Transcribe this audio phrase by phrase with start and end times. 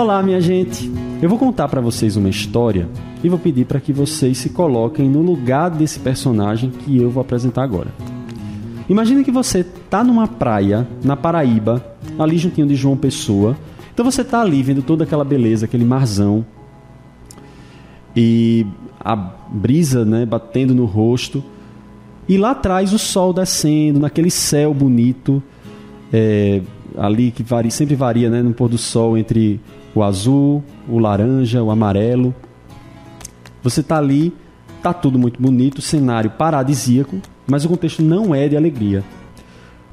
[0.00, 0.90] Olá, minha gente.
[1.20, 2.88] Eu vou contar para vocês uma história
[3.22, 7.20] e vou pedir para que vocês se coloquem no lugar desse personagem que eu vou
[7.20, 7.88] apresentar agora.
[8.88, 11.84] Imagine que você tá numa praia na Paraíba,
[12.18, 13.58] ali juntinho de João Pessoa.
[13.92, 16.46] Então você tá ali vendo toda aquela beleza, aquele marzão
[18.16, 18.66] e
[18.98, 21.44] a brisa, né, batendo no rosto.
[22.26, 25.42] E lá atrás o sol descendo, naquele céu bonito,
[26.10, 26.62] é,
[26.96, 29.60] ali que varia, sempre varia né, no pôr do sol entre
[29.94, 32.34] o azul, o laranja, o amarelo.
[33.62, 34.32] Você está ali,
[34.82, 39.04] tá tudo muito bonito, cenário paradisíaco, mas o contexto não é de alegria.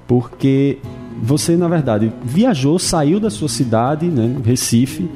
[0.07, 0.77] Porque
[1.21, 5.09] você, na verdade, viajou, saiu da sua cidade, né, Recife,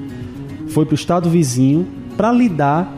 [0.68, 1.88] foi para o estado vizinho
[2.18, 2.92] para lidar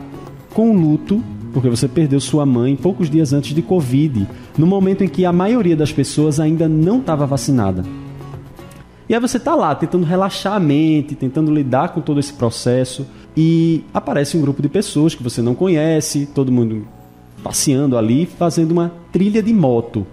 [0.52, 4.26] com o luto, porque você perdeu sua mãe poucos dias antes de Covid,
[4.56, 7.84] no momento em que a maioria das pessoas ainda não estava vacinada.
[9.08, 13.06] E aí você está lá tentando relaxar a mente, tentando lidar com todo esse processo,
[13.36, 16.86] e aparece um grupo de pessoas que você não conhece, todo mundo
[17.42, 20.06] passeando ali, fazendo uma trilha de moto.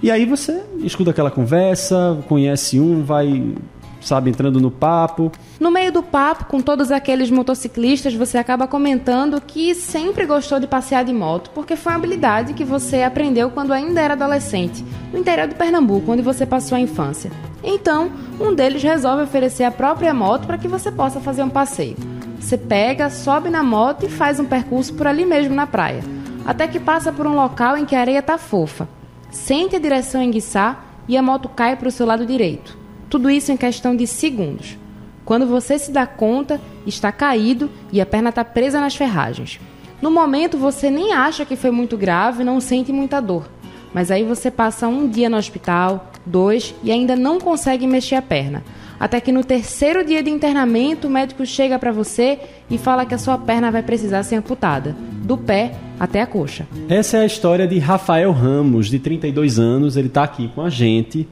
[0.00, 3.54] E aí você escuta aquela conversa, conhece um, vai,
[4.02, 5.32] sabe, entrando no papo.
[5.58, 10.66] No meio do papo, com todos aqueles motociclistas, você acaba comentando que sempre gostou de
[10.66, 15.18] passear de moto, porque foi uma habilidade que você aprendeu quando ainda era adolescente, no
[15.18, 17.30] interior de Pernambuco, onde você passou a infância.
[17.62, 21.96] Então, um deles resolve oferecer a própria moto para que você possa fazer um passeio.
[22.40, 26.02] Você pega, sobe na moto e faz um percurso por ali mesmo na praia,
[26.44, 28.88] até que passa por um local em que a areia está fofa.
[29.30, 32.81] Sente a direção enguiçar e a moto cai para o seu lado direito.
[33.12, 34.78] Tudo isso em questão de segundos.
[35.22, 39.60] Quando você se dá conta, está caído e a perna está presa nas ferragens.
[40.00, 43.50] No momento você nem acha que foi muito grave, não sente muita dor.
[43.92, 48.22] Mas aí você passa um dia no hospital, dois e ainda não consegue mexer a
[48.22, 48.64] perna.
[48.98, 52.38] Até que no terceiro dia de internamento, o médico chega para você
[52.70, 56.66] e fala que a sua perna vai precisar ser amputada, do pé até a coxa.
[56.88, 59.98] Essa é a história de Rafael Ramos, de 32 anos.
[59.98, 61.28] Ele está aqui com a gente.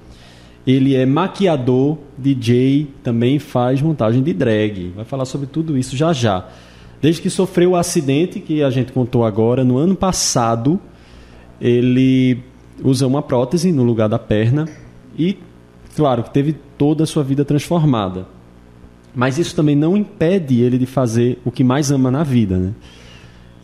[0.66, 4.92] Ele é maquiador, DJ, também faz montagem de drag.
[4.94, 6.46] Vai falar sobre tudo isso já já.
[7.00, 10.78] Desde que sofreu o acidente que a gente contou agora, no ano passado,
[11.60, 12.38] ele
[12.82, 14.68] usa uma prótese no lugar da perna
[15.18, 15.38] e,
[15.96, 18.26] claro, teve toda a sua vida transformada.
[19.14, 22.74] Mas isso também não impede ele de fazer o que mais ama na vida, né?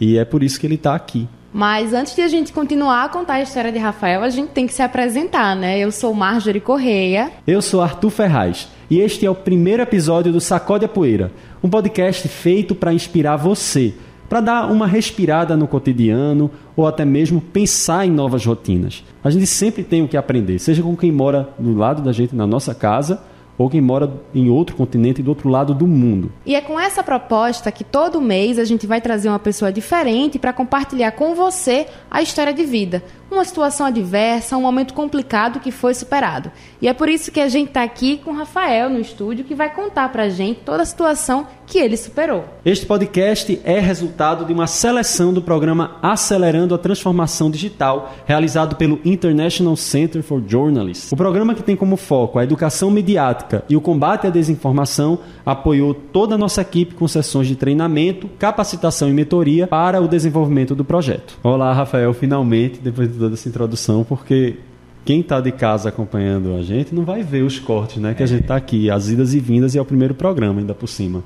[0.00, 1.28] E é por isso que ele está aqui.
[1.56, 4.66] Mas antes de a gente continuar a contar a história de Rafael, a gente tem
[4.66, 5.78] que se apresentar, né?
[5.78, 7.30] Eu sou Marjorie Correia.
[7.46, 8.68] Eu sou Arthur Ferraz.
[8.90, 11.32] E este é o primeiro episódio do Sacode a Poeira,
[11.64, 13.94] um podcast feito para inspirar você
[14.28, 19.02] para dar uma respirada no cotidiano ou até mesmo pensar em novas rotinas.
[19.24, 22.36] A gente sempre tem o que aprender, seja com quem mora do lado da gente
[22.36, 23.22] na nossa casa
[23.58, 26.30] ou quem mora em outro continente do outro lado do mundo.
[26.44, 30.38] E é com essa proposta que todo mês a gente vai trazer uma pessoa diferente
[30.38, 35.70] para compartilhar com você a história de vida, uma situação adversa, um momento complicado que
[35.70, 36.50] foi superado.
[36.80, 39.54] E é por isso que a gente está aqui com o Rafael no estúdio, que
[39.54, 42.44] vai contar para a gente toda a situação que ele superou.
[42.64, 49.00] Este podcast é resultado de uma seleção do programa Acelerando a Transformação Digital, realizado pelo
[49.04, 51.10] International Center for Journalists.
[51.10, 55.92] O programa que tem como foco a educação mediática e o combate à desinformação apoiou
[55.92, 60.84] toda a nossa equipe com sessões de treinamento, capacitação e mentoria para o desenvolvimento do
[60.84, 61.38] projeto.
[61.42, 64.56] Olá, Rafael, finalmente, depois de toda essa introdução, porque
[65.04, 68.14] quem está de casa acompanhando a gente não vai ver os cortes, né?
[68.14, 70.74] Que a gente está aqui, as idas e vindas e é o primeiro programa ainda
[70.74, 71.22] por cima.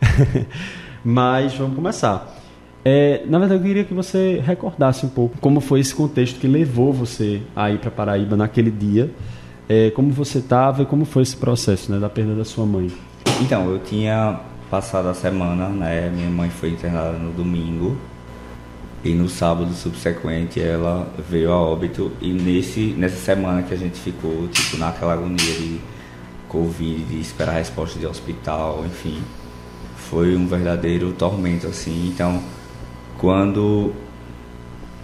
[1.04, 2.38] Mas vamos começar.
[2.84, 6.48] É, na verdade, eu queria que você recordasse um pouco como foi esse contexto que
[6.48, 9.10] levou você a ir para Paraíba naquele dia,
[9.68, 12.90] é, como você estava e como foi esse processo né, da perda da sua mãe.
[13.40, 14.40] Então, eu tinha
[14.70, 16.10] passado a semana, né?
[16.10, 17.96] Minha mãe foi internada no domingo
[19.04, 23.98] e no sábado subsequente ela veio a óbito e nesse, nessa semana que a gente
[23.98, 25.80] ficou tipo, naquela agonia de
[26.48, 29.20] Covid, de esperar a resposta de hospital, enfim,
[29.96, 32.12] foi um verdadeiro tormento assim.
[32.14, 32.42] Então,
[33.18, 33.92] quando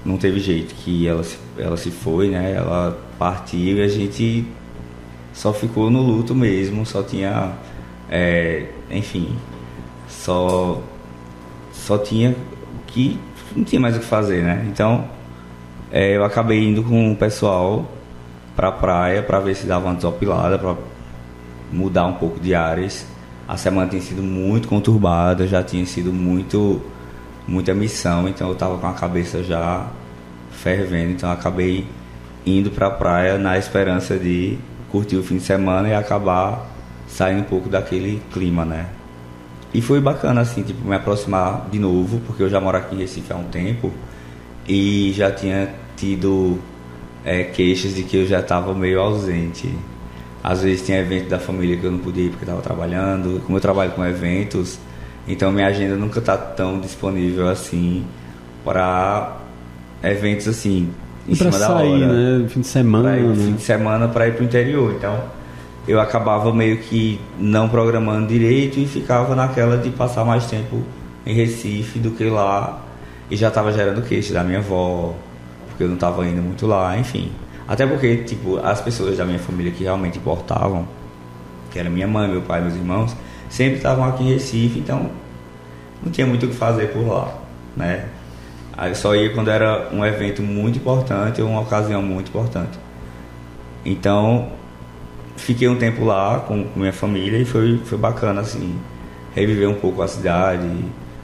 [0.04, 2.52] não teve jeito que ela se, ela se foi, né?
[2.52, 4.46] Ela partiu e a gente
[5.32, 7.52] só ficou no luto mesmo, só tinha,
[8.10, 9.36] é, enfim,
[10.08, 10.82] só
[11.72, 12.36] só tinha
[12.86, 13.18] que
[13.54, 14.66] não tinha mais o que fazer, né?
[14.68, 15.04] Então,
[15.90, 17.90] é, eu acabei indo com o pessoal
[18.54, 20.76] pra praia para ver se dava uma desopilada, para
[21.72, 23.06] mudar um pouco de áreas.
[23.46, 26.80] A semana tinha sido muito conturbada, já tinha sido muito
[27.46, 29.86] muita missão, então eu estava com a cabeça já
[30.50, 31.86] fervendo, então acabei
[32.44, 34.58] indo para a praia na esperança de
[34.90, 36.66] curtir o fim de semana e acabar
[37.06, 38.86] sair um pouco daquele clima, né?
[39.72, 42.98] E foi bacana, assim, tipo, me aproximar de novo, porque eu já moro aqui em
[43.00, 43.92] Recife há um tempo
[44.66, 46.58] e já tinha tido
[47.24, 49.70] é, queixas de que eu já estava meio ausente.
[50.42, 53.42] Às vezes tinha evento da família que eu não podia ir porque estava trabalhando.
[53.44, 54.78] Como eu trabalho com eventos,
[55.26, 58.04] então minha agenda nunca está tão disponível assim
[58.64, 59.36] para
[60.02, 60.88] eventos assim
[61.28, 62.38] em pra cima sair, da hora.
[62.40, 62.48] né?
[62.48, 63.34] Fim de semana, Pra ir, né?
[63.44, 64.94] fim de semana para ir pro interior.
[64.96, 65.20] Então
[65.88, 70.82] eu acabava meio que não programando direito e ficava naquela de passar mais tempo
[71.24, 72.82] em Recife do que lá.
[73.30, 75.14] E já estava gerando queixa da minha avó,
[75.66, 77.32] porque eu não estava indo muito lá, enfim.
[77.66, 80.86] Até porque, tipo, as pessoas da minha família que realmente importavam,
[81.70, 83.16] que era minha mãe, meu pai, meus irmãos,
[83.48, 85.10] sempre estavam aqui em Recife, então
[86.02, 87.32] não tinha muito o que fazer por lá,
[87.74, 88.08] né?
[88.76, 92.78] Aí eu só ia quando era um evento muito importante ou uma ocasião muito importante.
[93.84, 94.57] Então,
[95.38, 98.78] fiquei um tempo lá com, minha família e foi, foi bacana, assim,
[99.34, 100.68] reviver um pouco a cidade,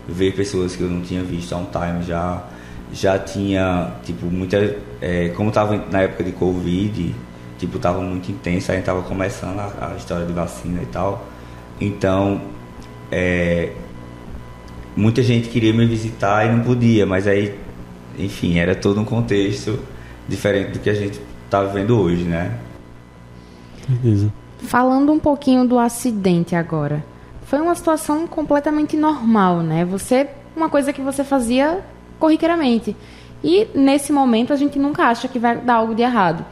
[0.09, 2.43] ver pessoas que eu não tinha visto há um time já.
[2.93, 4.77] Já tinha, tipo, muita.
[5.01, 7.15] é, como tava na época de Covid,
[7.59, 11.27] tipo, tava muito intenso, a gente tava começando a, a história de vacina e tal.
[11.81, 12.41] Então,
[13.11, 13.73] é,
[14.97, 17.59] muita gente queria me visitar e não podia, mas aí,
[18.17, 19.79] enfim, era todo um contexto
[20.29, 21.21] diferente do que a gente
[21.51, 22.57] tá vivendo hoje, né?
[23.89, 24.33] Beleza.
[24.59, 27.05] Falando um pouquinho do acidente agora.
[27.43, 29.85] Foi uma situação completamente normal, né?
[29.85, 30.27] Você,
[30.57, 31.81] uma coisa que você fazia
[32.19, 32.97] corriqueiramente.
[33.43, 36.45] E nesse momento a gente nunca acha que vai dar algo de errado.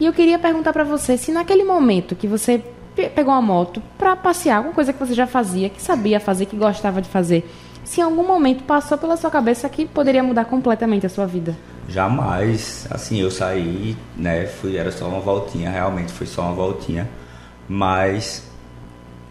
[0.00, 2.62] E eu queria perguntar pra você se naquele momento que você
[2.94, 6.46] pe- pegou uma moto pra passear, alguma coisa que você já fazia, que sabia fazer,
[6.46, 7.44] que gostava de fazer,
[7.88, 11.56] se em algum momento passou pela sua cabeça que poderia mudar completamente a sua vida.
[11.88, 17.08] Jamais, assim, eu saí, né, fui, era só uma voltinha, realmente foi só uma voltinha,
[17.66, 18.46] mas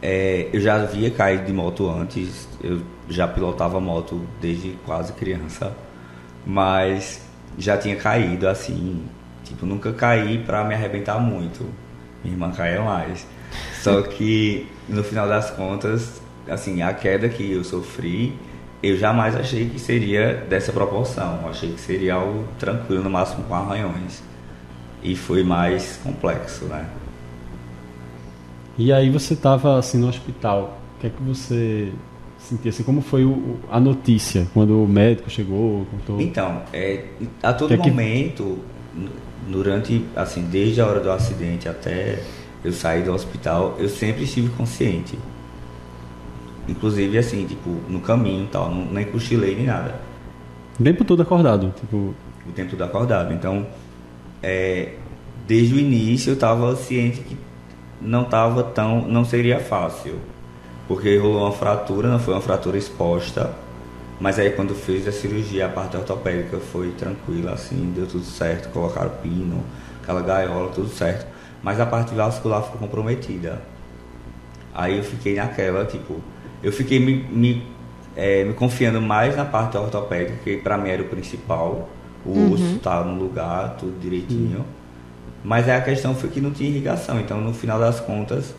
[0.02, 5.72] é, eu já havia caído de moto antes, eu já pilotava moto desde quase criança,
[6.44, 7.22] mas
[7.60, 9.06] já tinha caído, assim,
[9.44, 11.64] tipo, nunca caí pra me arrebentar muito,
[12.24, 13.24] minha irmã caía mais,
[13.84, 16.20] só que no final das contas,
[16.50, 18.34] assim, a queda que eu sofri,
[18.82, 21.40] eu jamais achei que seria dessa proporção.
[21.44, 24.22] Eu achei que seria algo tranquilo, no máximo com arranhões.
[25.04, 26.86] E foi mais complexo, né?
[28.78, 30.80] E aí você estava assim no hospital.
[30.98, 31.92] O que é que você
[32.38, 32.84] sentia assim?
[32.84, 36.22] Como foi o- a notícia quando o médico chegou, contou?
[36.22, 37.06] Então, é,
[37.42, 38.60] a todo Que é que- momento,
[39.48, 42.20] durante, assim, desde a hora do acidente até
[42.64, 45.18] eu sair do hospital, eu sempre estive consciente.
[46.68, 49.96] Inclusive, assim, tipo, no caminho e tal, não, nem cochilei nem nada.
[50.80, 52.14] O tempo todo acordado, tipo,
[52.46, 53.34] o tempo todo acordado.
[53.34, 53.66] Então,
[54.44, 54.94] é,
[55.48, 57.38] desde o início eu estava ciente que
[58.02, 60.16] não estava tão, não seria fácil,
[60.88, 63.54] porque rolou uma fratura, não foi uma fratura exposta,
[64.20, 68.70] mas aí quando fiz a cirurgia, a parte ortopédica foi tranquila, assim, deu tudo certo,
[68.72, 69.64] colocaram pino,
[70.02, 71.26] aquela gaiola, tudo certo,
[71.64, 73.62] mas a parte vascular ficou comprometida.
[74.74, 76.22] Aí eu fiquei naquela, tipo,
[76.64, 77.64] eu fiquei me, me,
[78.16, 81.90] é, me confiando mais na parte ortopédica, que pra mim era o principal.
[82.26, 84.66] O osso tá no lugar, tudo direitinho.
[85.44, 87.20] Mas aí a questão foi que não tinha irrigação.
[87.20, 88.54] Então, no final das contas,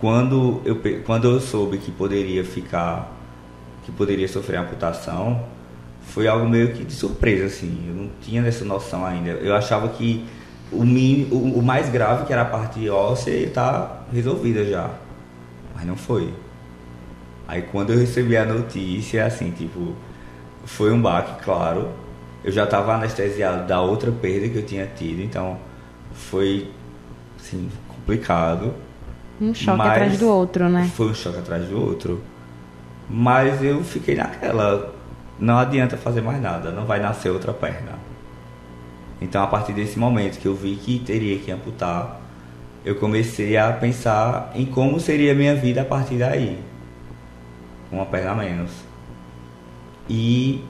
[0.00, 3.12] quando eu, quando eu soube que poderia ficar,
[3.84, 5.42] que poderia sofrer amputação,
[6.02, 7.84] foi algo meio que de surpresa, assim.
[7.88, 9.30] Eu não tinha essa noção ainda.
[9.30, 10.24] Eu achava que
[10.70, 14.90] o, mini, o, o mais grave, que era a parte óssea, está resolvida já.
[15.74, 16.32] Mas não foi.
[17.50, 19.92] Aí quando eu recebi a notícia, assim, tipo,
[20.64, 21.88] foi um baque, claro.
[22.44, 25.58] Eu já estava anestesiado da outra perda que eu tinha tido, então
[26.12, 26.70] foi,
[27.40, 28.72] assim, complicado.
[29.40, 30.88] Um choque atrás do outro, né?
[30.94, 32.22] Foi um choque atrás do outro.
[33.08, 34.94] Mas eu fiquei naquela.
[35.36, 37.98] Não adianta fazer mais nada, não vai nascer outra perna.
[39.20, 42.20] Então, a partir desse momento que eu vi que teria que amputar,
[42.84, 46.69] eu comecei a pensar em como seria a minha vida a partir daí.
[47.90, 48.70] Uma perna a menos.
[50.08, 50.64] E,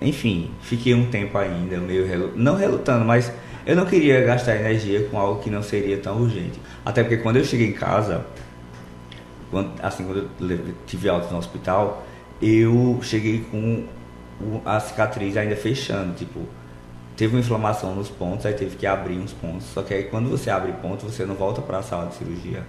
[0.00, 2.06] enfim, fiquei um tempo ainda meio.
[2.06, 2.32] Relu...
[2.36, 3.32] Não relutando, mas
[3.64, 6.60] eu não queria gastar energia com algo que não seria tão urgente.
[6.84, 8.26] Até porque quando eu cheguei em casa,
[9.50, 12.04] quando, assim, quando eu tive alta no hospital,
[12.40, 13.84] eu cheguei com
[14.64, 16.40] a cicatriz ainda fechando, tipo,
[17.16, 19.66] teve uma inflamação nos pontos, aí teve que abrir uns pontos.
[19.66, 22.64] Só que aí quando você abre ponto, você não volta para a sala de cirurgia.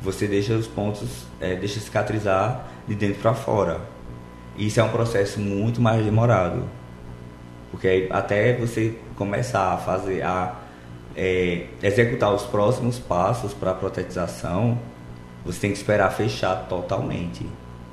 [0.00, 3.80] Você deixa os pontos, é, deixa cicatrizar de dentro para fora.
[4.56, 6.64] Isso é um processo muito mais demorado.
[7.70, 10.56] Porque até você começar a fazer, a
[11.16, 14.78] é, executar os próximos passos para a protetização,
[15.44, 17.44] Você tem que esperar fechar totalmente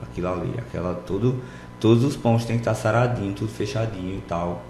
[0.03, 1.41] aquilo ali, aquela tudo,
[1.79, 4.62] todos os pontos tem que estar saradinho, tudo fechadinho e tal.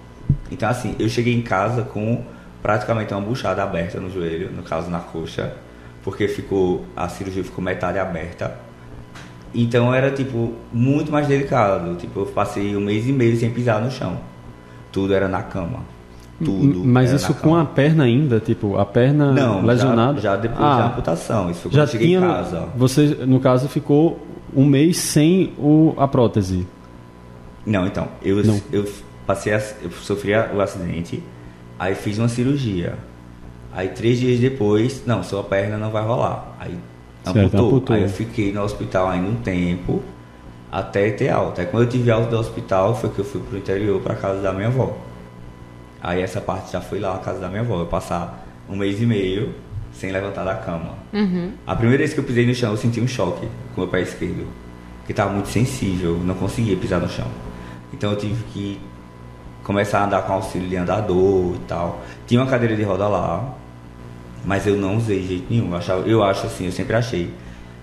[0.50, 2.24] Então assim, eu cheguei em casa com
[2.62, 5.54] praticamente uma buchada aberta no joelho, no caso na coxa,
[6.04, 8.58] porque ficou a cirurgia ficou metade aberta.
[9.54, 13.82] Então era tipo muito mais delicado, tipo eu passei um mês e meio sem pisar
[13.82, 14.18] no chão.
[14.92, 15.80] Tudo era na cama.
[16.44, 16.86] Tudo.
[16.86, 20.22] Mas isso com a perna ainda, tipo, a perna Não, lesionada?
[20.22, 21.52] Já, já depois ah, da amputação.
[21.52, 22.70] Isso já eu cheguei tinha, em casa.
[22.78, 24.26] Você, no caso, ficou
[24.56, 26.66] um mês sem o, a prótese.
[27.66, 28.60] Não, então, eu, Não.
[28.72, 28.90] eu
[29.28, 31.22] passei, a, eu sofri o acidente,
[31.78, 32.98] aí fiz uma cirurgia.
[33.74, 36.56] Aí três dias depois, não, sua perna não vai rolar.
[36.58, 36.76] Aí
[37.34, 37.68] Certo, amputou.
[37.68, 37.96] amputou.
[37.96, 40.02] Aí eu fiquei no hospital ainda um tempo
[40.72, 41.62] até ter alta.
[41.62, 44.42] Aí quando eu tive alta do hospital foi que eu fui pro interior pra casa
[44.42, 44.98] da minha avó.
[46.02, 47.80] Aí essa parte já foi lá na casa da minha avó.
[47.80, 49.54] Eu passar um mês e meio
[49.92, 50.94] sem levantar da cama.
[51.12, 51.52] Uhum.
[51.66, 53.88] A primeira vez que eu pisei no chão, eu senti um choque com o meu
[53.88, 54.48] pé esquerdo,
[55.06, 57.28] que estava muito sensível, não conseguia pisar no chão.
[57.92, 58.80] Então eu tive que
[59.64, 62.02] começar a andar com auxílio de andador e tal.
[62.28, 63.54] Tinha uma cadeira de roda lá,
[64.46, 65.70] mas eu não usei de jeito nenhum.
[65.70, 67.34] Eu, achava, eu acho assim, eu sempre achei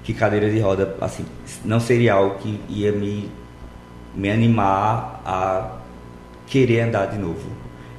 [0.02, 1.24] que cadeira de roda assim
[1.64, 3.28] não seria algo que ia me
[4.14, 5.78] me animar a
[6.46, 7.50] querer andar de novo.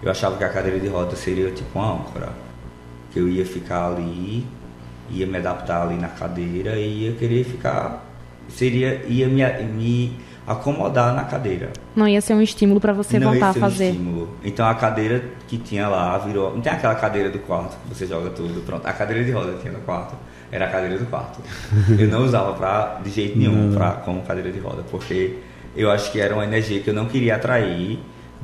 [0.02, 2.30] Eu achava que a cadeira de roda seria tipo uma âncora
[3.12, 4.46] que eu ia ficar ali,
[5.10, 8.04] ia me adaptar ali na cadeira e ia querer ficar,
[8.50, 11.70] seria, ia me, me acomodar na cadeira.
[11.96, 13.90] Não ia ser um estímulo para você Não voltar a ia ser um fazer.
[13.90, 14.30] estímulo.
[14.44, 16.54] Então a cadeira que tinha lá virou.
[16.54, 18.86] Não tem aquela cadeira do quarto que você joga tudo, pronto.
[18.88, 20.16] A cadeira de roda que tinha no quarto
[20.52, 21.40] era a cadeira do quarto.
[22.00, 25.36] eu não usava pra, de jeito nenhum pra, como cadeira de roda, porque
[25.76, 28.00] eu acho que era uma energia que eu não queria atrair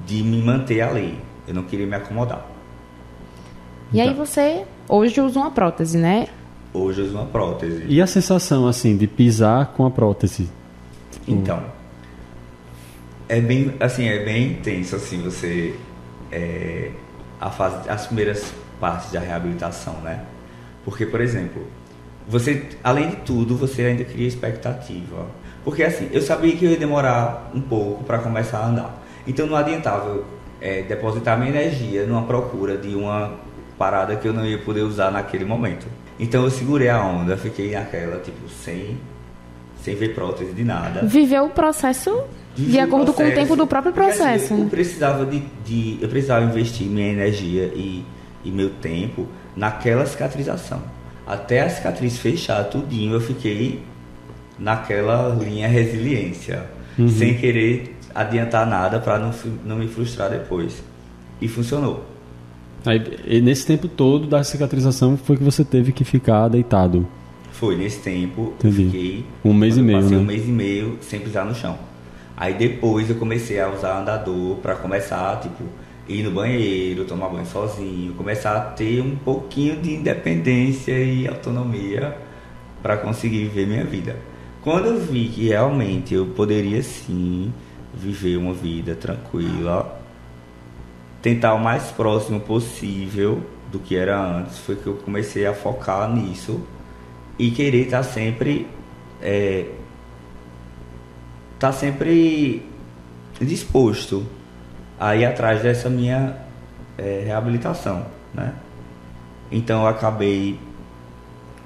[0.06, 1.18] de me manter ali.
[1.48, 2.46] Eu não queria me acomodar.
[3.94, 4.14] E aí Tá.
[4.16, 6.28] você hoje usa uma prótese, né?
[6.74, 7.86] Hoje eu uso uma prótese.
[7.88, 10.50] E a sensação, assim, de pisar com a prótese?
[11.28, 11.62] Então,
[13.28, 15.76] é bem, assim, é bem intenso, assim, você,
[16.32, 16.92] é,
[17.40, 20.22] a fase, as primeiras partes da reabilitação, né?
[20.84, 21.66] Porque, por exemplo,
[22.28, 25.28] você, além de tudo, você ainda cria expectativa.
[25.64, 29.04] Porque, assim, eu sabia que eu ia demorar um pouco para começar a andar.
[29.26, 30.26] Então, não adiantava eu
[30.60, 33.34] é, depositar minha energia numa procura de uma
[33.78, 35.86] parada que eu não ia poder usar naquele momento.
[36.20, 38.98] Então, eu segurei a onda, fiquei naquela, tipo, sem,
[39.82, 41.06] sem ver prótese de nada.
[41.06, 42.24] Viveu o processo
[42.56, 43.36] de o acordo com o processo.
[43.42, 44.54] tempo do próprio Porque, assim, processo.
[44.54, 48.04] eu precisava de, de- eu precisava investir minha energia e,
[48.46, 50.82] e meu tempo naquela cicatrização.
[51.26, 53.80] Até a cicatriz fechar tudinho, eu fiquei
[54.60, 56.64] naquela linha resiliência,
[57.18, 59.34] sem querer adiantar nada para não,
[59.66, 60.84] não me frustrar depois.
[61.42, 62.06] E funcionou.
[62.86, 67.08] Aí, e nesse tempo todo da cicatrização foi que você teve que ficar deitado.
[67.52, 68.84] Foi nesse tempo, Entendi.
[68.84, 70.18] eu fiquei Um mês e meio, né?
[70.18, 71.78] um mês e meio sem pisar no chão.
[72.44, 75.64] Aí depois eu comecei a usar andador para começar, tipo,
[76.10, 82.18] ir no banheiro, tomar banho sozinho, começar a ter um pouquinho de independência e autonomia
[82.82, 84.18] para conseguir viver minha vida.
[84.62, 87.54] Quando eu vi que realmente eu poderia sim
[87.94, 89.98] viver uma vida tranquila,
[91.22, 96.14] tentar o mais próximo possível do que era antes, foi que eu comecei a focar
[96.14, 96.60] nisso
[97.40, 98.68] e querer estar sempre
[99.22, 99.68] é,
[101.64, 102.62] tá sempre
[103.40, 104.28] disposto
[105.00, 106.36] a ir atrás dessa minha
[106.98, 108.54] é, reabilitação, né?
[109.50, 110.60] Então eu acabei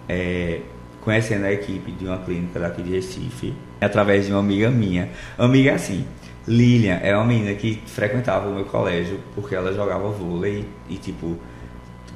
[0.08, 0.62] é,
[1.01, 5.10] conhecendo a equipe de uma clínica daqui de Recife através de uma amiga minha.
[5.36, 6.06] Amiga assim,
[6.48, 11.39] Lilian é uma menina que frequentava o meu colégio porque ela jogava vôlei e tipo,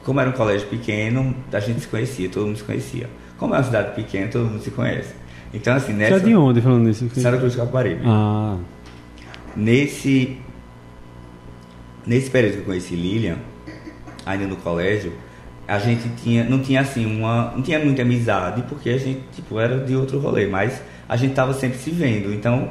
[0.05, 3.09] como era um colégio pequeno, a gente se conhecia, todo mundo se conhecia.
[3.39, 5.15] Como é uma cidade pequena, todo mundo se conhece.
[5.53, 7.09] Então assim, Você nessa é de onde falando isso?
[7.13, 7.99] Santa Cruz do.
[8.05, 8.57] Ah,
[9.55, 10.37] Nesse
[12.05, 13.37] nesse período que eu conheci Lilian,
[14.25, 15.13] ainda no colégio,
[15.67, 19.59] a gente tinha não tinha assim uma não tinha muita amizade porque a gente tipo
[19.59, 22.33] era de outro rolê, mas a gente tava sempre se vendo.
[22.33, 22.69] Então,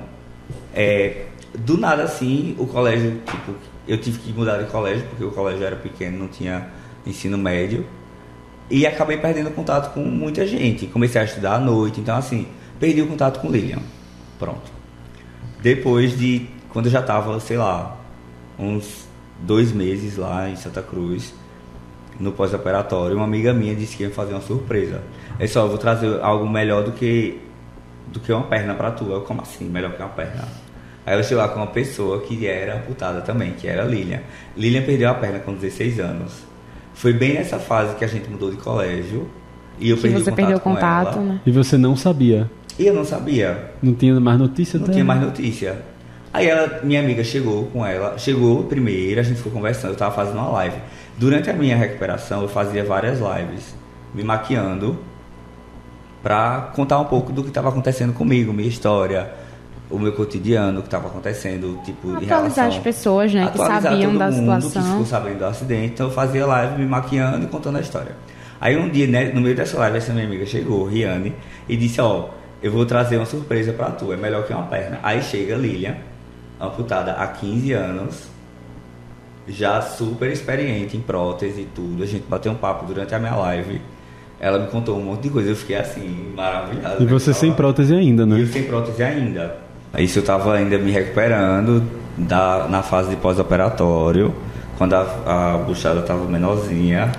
[0.74, 1.26] é,
[1.58, 3.54] do nada assim, o colégio, tipo,
[3.86, 6.68] eu tive que mudar de colégio porque o colégio era pequeno, não tinha
[7.06, 7.84] ensino médio.
[8.70, 10.86] E acabei perdendo contato com muita gente.
[10.86, 12.46] Comecei a estudar à noite, então assim,
[12.80, 13.78] perdi o contato com Lilian.
[14.38, 14.72] Pronto.
[15.62, 17.96] Depois de quando eu já tava, sei lá,
[18.58, 19.06] uns
[19.40, 21.34] dois meses lá em Santa Cruz,
[22.18, 25.02] no pós-operatório, uma amiga minha disse que ia fazer uma surpresa.
[25.38, 27.38] É só, eu vou trazer algo melhor do que
[28.12, 29.04] do que uma perna pra tu.
[29.10, 30.48] Eu, como assim, melhor que uma perna?
[31.06, 34.20] Aí eu cheguei lá com uma pessoa que era amputada também, que era Lilian.
[34.56, 36.32] Lilian perdeu a perna com 16 anos.
[36.92, 39.26] Foi bem nessa fase que a gente mudou de colégio
[39.78, 41.32] E eu que perdi você o perdeu o contato contato, com ela.
[41.34, 41.40] né?
[41.46, 42.50] E você não sabia?
[42.78, 43.72] E eu não sabia.
[43.82, 44.94] Não tinha mais notícia Não dela?
[44.94, 45.82] tinha mais notícia.
[46.32, 50.14] Aí ela, minha amiga chegou com ela, chegou primeiro, a gente ficou conversando, eu tava
[50.14, 50.76] fazendo uma live.
[51.18, 53.74] Durante a minha recuperação, eu fazia várias lives,
[54.14, 54.96] me maquiando,
[56.22, 59.28] pra contar um pouco do que estava acontecendo comigo, minha história,
[59.90, 62.66] o meu cotidiano, o que estava acontecendo, tipo, em Atualizar relação...
[62.68, 64.90] as pessoas, né, que atualizar sabiam todo da mundo que situação.
[64.92, 68.14] ficou sabendo do acidente, então eu fazia live me maquiando e contando a história.
[68.60, 71.34] Aí um dia, né, no meio dessa live, essa minha amiga chegou, Riane,
[71.68, 72.28] e disse, ó,
[72.62, 74.98] eu vou trazer uma surpresa pra tu, é melhor que uma perna.
[75.02, 75.96] Aí chega Lilian,
[76.60, 78.28] amputada há 15 anos,
[79.48, 82.02] já super experiente em prótese e tudo.
[82.02, 83.80] A gente bateu um papo durante a minha live.
[84.38, 87.02] Ela me contou um monte de coisa, eu fiquei assim, maravilhado.
[87.02, 88.40] E né, você sem prótese ainda, E né?
[88.40, 89.56] eu sem prótese ainda.
[89.98, 91.82] Isso eu tava ainda me recuperando
[92.16, 94.34] da, na fase de pós-operatório,
[94.78, 97.10] quando a, a buchada tava menorzinha.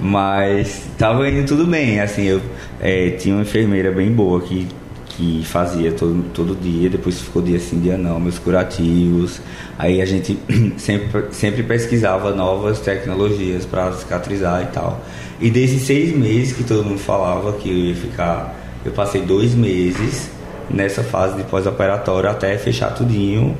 [0.00, 2.40] Mas tava indo tudo bem, assim, eu
[2.80, 4.66] eh, tinha uma enfermeira bem boa que,
[5.08, 9.42] que fazia todo, todo dia, depois ficou dia sim, dia não, meus curativos.
[9.78, 10.38] Aí a gente
[10.78, 15.04] sempre, sempre pesquisava novas tecnologias para cicatrizar e tal.
[15.38, 19.54] E desses seis meses que todo mundo falava que eu ia ficar, eu passei dois
[19.54, 20.30] meses
[20.70, 23.56] nessa fase de pós-operatório até fechar tudinho.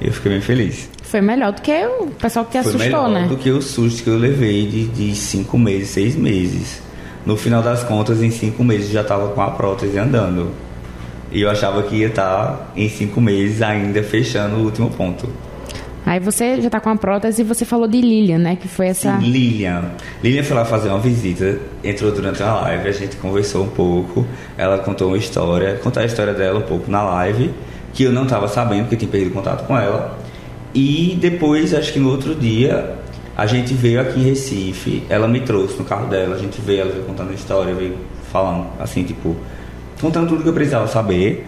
[0.00, 0.88] Eu fiquei bem feliz.
[1.10, 3.26] Foi melhor do que o pessoal que te Foi assustou, melhor né?
[3.26, 6.80] do que o susto que eu levei de, de cinco meses, seis meses.
[7.26, 10.52] No final das contas, em cinco meses já estava com a prótese andando.
[11.32, 15.28] E eu achava que ia estar em cinco meses ainda fechando o último ponto.
[16.06, 18.54] Aí você já tá com a prótese e você falou de Lilian, né?
[18.54, 19.18] Que foi essa.
[19.18, 19.82] Sim, Lilian.
[20.22, 24.24] Lilian foi lá fazer uma visita, entrou durante a live, a gente conversou um pouco.
[24.56, 27.50] Ela contou uma história, contar a história dela um pouco na live,
[27.92, 30.19] que eu não estava sabendo, porque eu tinha perdido contato com ela.
[30.74, 32.96] E depois, acho que no outro dia,
[33.36, 36.82] a gente veio aqui em Recife, ela me trouxe no carro dela, a gente veio,
[36.82, 37.96] ela veio contando a história, veio
[38.30, 39.36] falando, assim, tipo,
[40.00, 41.46] contando tudo que eu precisava saber.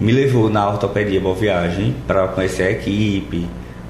[0.00, 3.46] Me levou na ortopedia Boa Viagem para conhecer a equipe,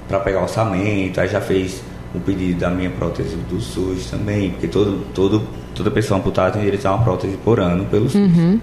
[0.06, 1.82] para pegar orçamento, aí já fez
[2.14, 5.42] o pedido da minha prótese do SUS também, porque todo, todo,
[5.74, 8.20] toda pessoa amputada tem direito a uma prótese por ano pelo SUS.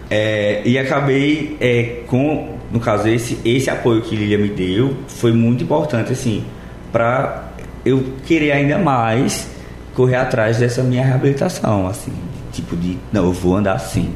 [0.10, 5.34] É, e acabei é, com, no caso, esse, esse apoio que Lilia me deu foi
[5.34, 6.44] muito importante, assim,
[6.92, 7.52] para
[7.86, 9.50] eu querer ainda mais
[9.94, 12.14] correr atrás dessa minha reabilitação, assim,
[12.52, 14.14] tipo de, não, eu vou andar assim,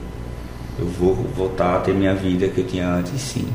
[0.80, 3.48] eu vou voltar a ter minha vida que eu tinha antes, sim.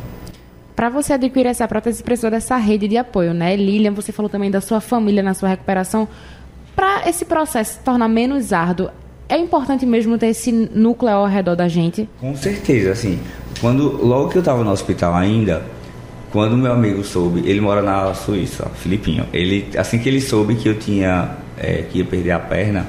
[0.76, 3.54] Para você adquirir essa prótese, precisou dessa rede de apoio, né?
[3.54, 6.08] Lilian, você falou também da sua família na sua recuperação.
[6.74, 8.88] Para esse processo se tornar menos árduo,
[9.28, 12.08] é importante mesmo ter esse núcleo ao redor da gente?
[12.18, 13.20] Com certeza, assim,
[13.60, 15.62] quando logo que eu tava no hospital ainda,
[16.32, 19.26] quando meu amigo soube, ele mora na Suíça, Filipinho.
[19.32, 22.86] Ele, assim que ele soube que eu tinha é, que ia perder a perna,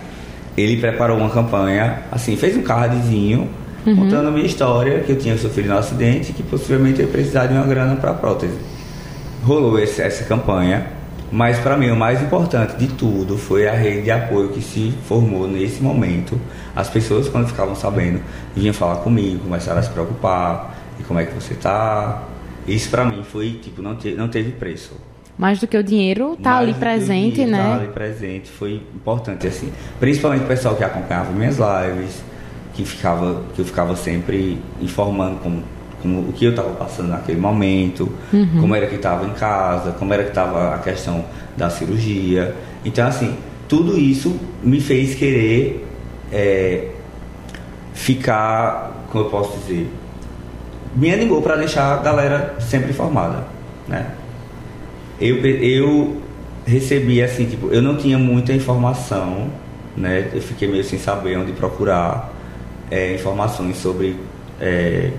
[0.58, 3.50] ele preparou uma campanha, assim, fez um cardzinho
[3.84, 7.12] contando a minha história, que eu tinha sofrido um acidente e que possivelmente eu ia
[7.12, 8.54] precisar de uma grana para prótese.
[9.44, 10.86] Rolou esse, essa campanha,
[11.32, 14.94] mas para mim o mais importante de tudo foi a rede de apoio que se
[15.08, 16.39] formou nesse momento.
[16.76, 18.22] As pessoas quando ficavam sabendo
[18.56, 22.24] vinham falar comigo, começaram a se preocupar e como é que você tá.
[22.67, 24.91] Isso para mim foi tipo não, te, não teve preço.
[25.38, 27.63] Mais do que o dinheiro, tá Mais ali presente, dinheiro, né?
[27.63, 29.72] Tá ali presente, foi importante assim.
[30.00, 32.22] Principalmente o pessoal que acompanhava minhas lives,
[32.74, 35.63] que ficava que eu ficava sempre informando como,
[36.02, 38.62] como o que eu estava passando naquele momento, Uhum.
[38.62, 41.24] como era que estava em casa, como era que estava a questão
[41.56, 42.56] da cirurgia.
[42.84, 43.36] Então assim,
[43.68, 45.88] tudo isso me fez querer
[46.32, 46.88] é,
[47.94, 49.90] ficar, como eu posso dizer,
[50.96, 53.46] me animou para deixar a galera sempre informada,
[53.88, 54.08] né?
[55.20, 56.18] Eu, eu
[56.66, 59.48] recebi assim, tipo, eu não tinha muita informação,
[59.96, 60.30] né?
[60.34, 62.34] Eu fiquei meio sem saber onde procurar
[62.90, 64.16] é, informações sobre
[64.60, 65.12] é,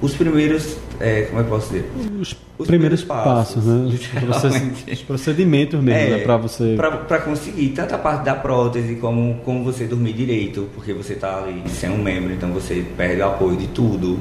[0.00, 1.90] os primeiros, é, como é que posso dizer?
[2.20, 3.88] Os, Os primeiros primeiros passos, passos, né?
[3.88, 6.22] Os, os procedimentos mesmo, né?
[6.22, 6.76] Pra você.
[6.76, 11.38] para conseguir tanto a parte da prótese como, como você dormir direito, porque você tá
[11.38, 14.18] ali sem um membro, então você perde o apoio de tudo,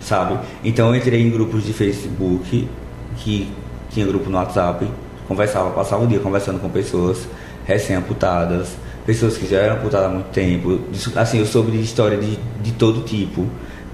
[0.00, 0.38] sabe?
[0.62, 2.68] Então eu entrei em grupos de Facebook,
[3.16, 3.48] que
[3.90, 4.86] tinha grupo no WhatsApp,
[5.26, 7.26] conversava, passava o dia conversando com pessoas
[7.66, 10.80] recém-amputadas, pessoas que já eram amputadas há muito tempo.
[11.16, 13.46] Assim, eu soube de história de, de todo tipo.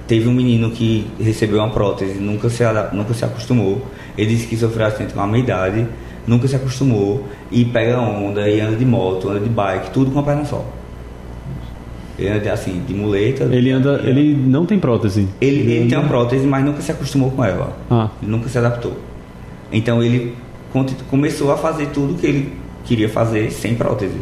[0.06, 2.62] Teve um menino que recebeu uma prótese, nunca se,
[2.92, 3.80] nunca se acostumou.
[4.18, 5.86] Ele disse que sofreu acidente com a meia idade,
[6.26, 10.18] nunca se acostumou e pega onda e anda de moto, anda de bike, tudo com
[10.18, 10.64] a perna só.
[12.18, 13.44] Ele anda assim, de muleta.
[13.44, 14.00] Ele anda.
[14.04, 15.26] Ele não tem prótese.
[15.40, 17.76] Ele, ele anda- tem uma prótese, mas nunca se acostumou com ela.
[17.90, 18.08] Ah.
[18.22, 18.96] Ele nunca se adaptou.
[19.72, 20.34] Então ele
[21.10, 22.52] começou a fazer tudo que ele
[22.84, 24.18] queria fazer sem prótese.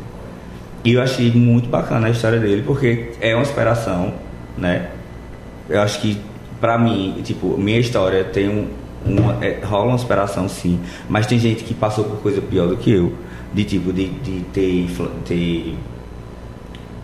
[0.84, 4.12] E eu achei muito bacana a história dele, porque é uma inspiração,
[4.56, 4.88] né?
[5.72, 6.20] Eu acho que,
[6.60, 8.68] pra mim, tipo, minha história tem um,
[9.06, 12.76] uma, é, rola uma inspiração sim, mas tem gente que passou por coisa pior do
[12.76, 13.14] que eu,
[13.54, 14.86] de tipo, de, de ter,
[15.24, 15.74] ter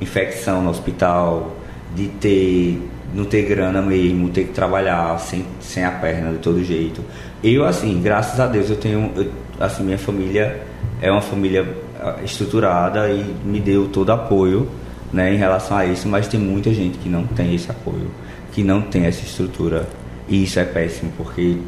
[0.02, 1.56] infecção no hospital,
[1.96, 2.82] de ter
[3.14, 7.02] não ter grana mesmo, ter que trabalhar sem, sem a perna de todo jeito.
[7.42, 10.60] Eu, assim, graças a Deus, eu tenho, eu, assim, minha família
[11.00, 11.66] é uma família
[11.98, 14.68] ah, estruturada e me deu todo apoio,
[15.10, 18.10] né, em relação a isso, mas tem muita gente que não tem esse apoio,
[18.58, 19.88] que não tem essa estrutura.
[20.28, 21.58] E isso é péssimo, porque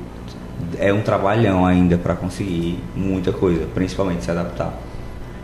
[0.76, 4.76] é um trabalhão ainda para conseguir muita coisa, principalmente se adaptar.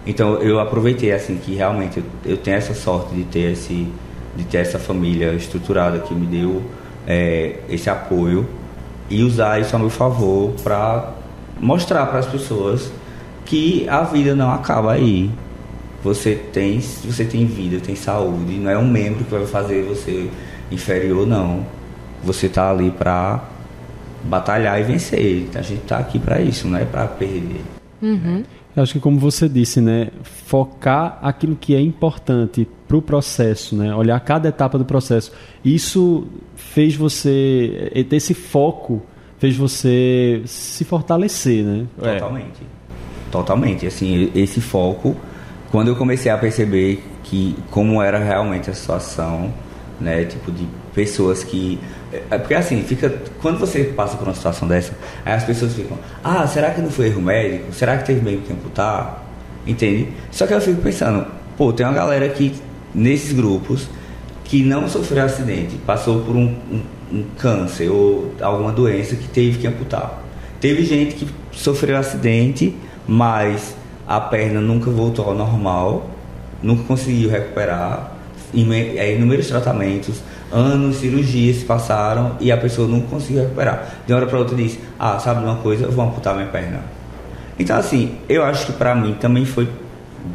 [0.05, 3.87] Então eu aproveitei assim que realmente eu, tenho essa sorte de ter esse
[4.37, 6.63] de ter essa família estruturada que me deu
[7.07, 8.45] é, esse apoio
[9.09, 11.15] e usar isso a meu favor para
[11.61, 12.91] mostrar para as pessoas
[13.45, 15.31] que a vida não acaba aí.
[16.03, 20.29] Você tem, você tem vida, tem saúde, não é um membro que vai fazer você
[20.71, 21.65] inferior, não.
[22.23, 23.45] Você está ali para
[24.25, 25.49] batalhar e vencer.
[25.55, 27.63] A gente está aqui para isso, não é para perder.
[28.03, 28.43] Uhum.
[28.75, 33.75] Eu acho que como você disse, né, focar aquilo que é importante para o processo,
[33.75, 35.33] né, olhar cada etapa do processo.
[35.65, 39.03] Isso fez você ter esse foco,
[39.39, 41.87] fez você se fortalecer, né?
[41.99, 43.31] Totalmente, é.
[43.33, 43.87] totalmente.
[43.87, 45.17] Assim, esse foco,
[45.71, 49.53] quando eu comecei a perceber que como era realmente a situação,
[50.01, 51.79] né, tipo de pessoas que
[52.31, 53.11] é, porque assim, fica.
[53.41, 54.93] Quando você passa por uma situação dessa,
[55.25, 57.73] aí as pessoas ficam, ah, será que não foi erro médico?
[57.73, 59.25] Será que teve meio que amputar?
[59.67, 60.09] Entende?
[60.31, 62.55] Só que eu fico pensando, pô, tem uma galera que,
[62.95, 63.89] nesses grupos,
[64.45, 66.83] que não sofreu acidente, passou por um, um,
[67.13, 70.23] um câncer ou alguma doença que teve que amputar.
[70.61, 76.09] Teve gente que sofreu acidente, mas a perna nunca voltou ao normal,
[76.63, 78.16] nunca conseguiu recuperar,
[78.61, 83.97] inúmeros tratamentos anos, cirurgias se passaram e a pessoa não conseguiu recuperar.
[84.07, 86.81] De uma hora para outra diz: Ah, sabe uma coisa, eu vou amputar minha perna.
[87.59, 89.69] Então, assim, eu acho que para mim também foi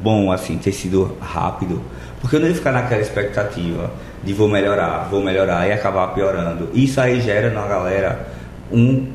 [0.01, 1.81] bom, assim, ter sido rápido,
[2.19, 3.91] porque eu não ia ficar naquela expectativa
[4.23, 6.69] de vou melhorar, vou melhorar e acabar piorando.
[6.73, 8.27] Isso aí gera na galera
[8.71, 9.07] um,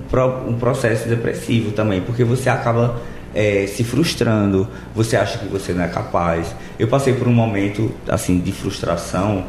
[0.47, 2.97] um processo depressivo também, porque você acaba
[3.37, 6.57] é, se frustrando, você acha que você não é capaz.
[6.79, 9.45] Eu passei por um momento, assim, de frustração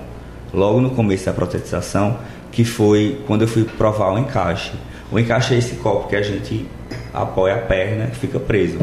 [0.53, 2.17] logo no começo da protetização,
[2.51, 4.73] que foi quando eu fui provar o encaixe.
[5.09, 6.67] O encaixe é esse copo que a gente
[7.13, 8.77] apoia a perna fica preso.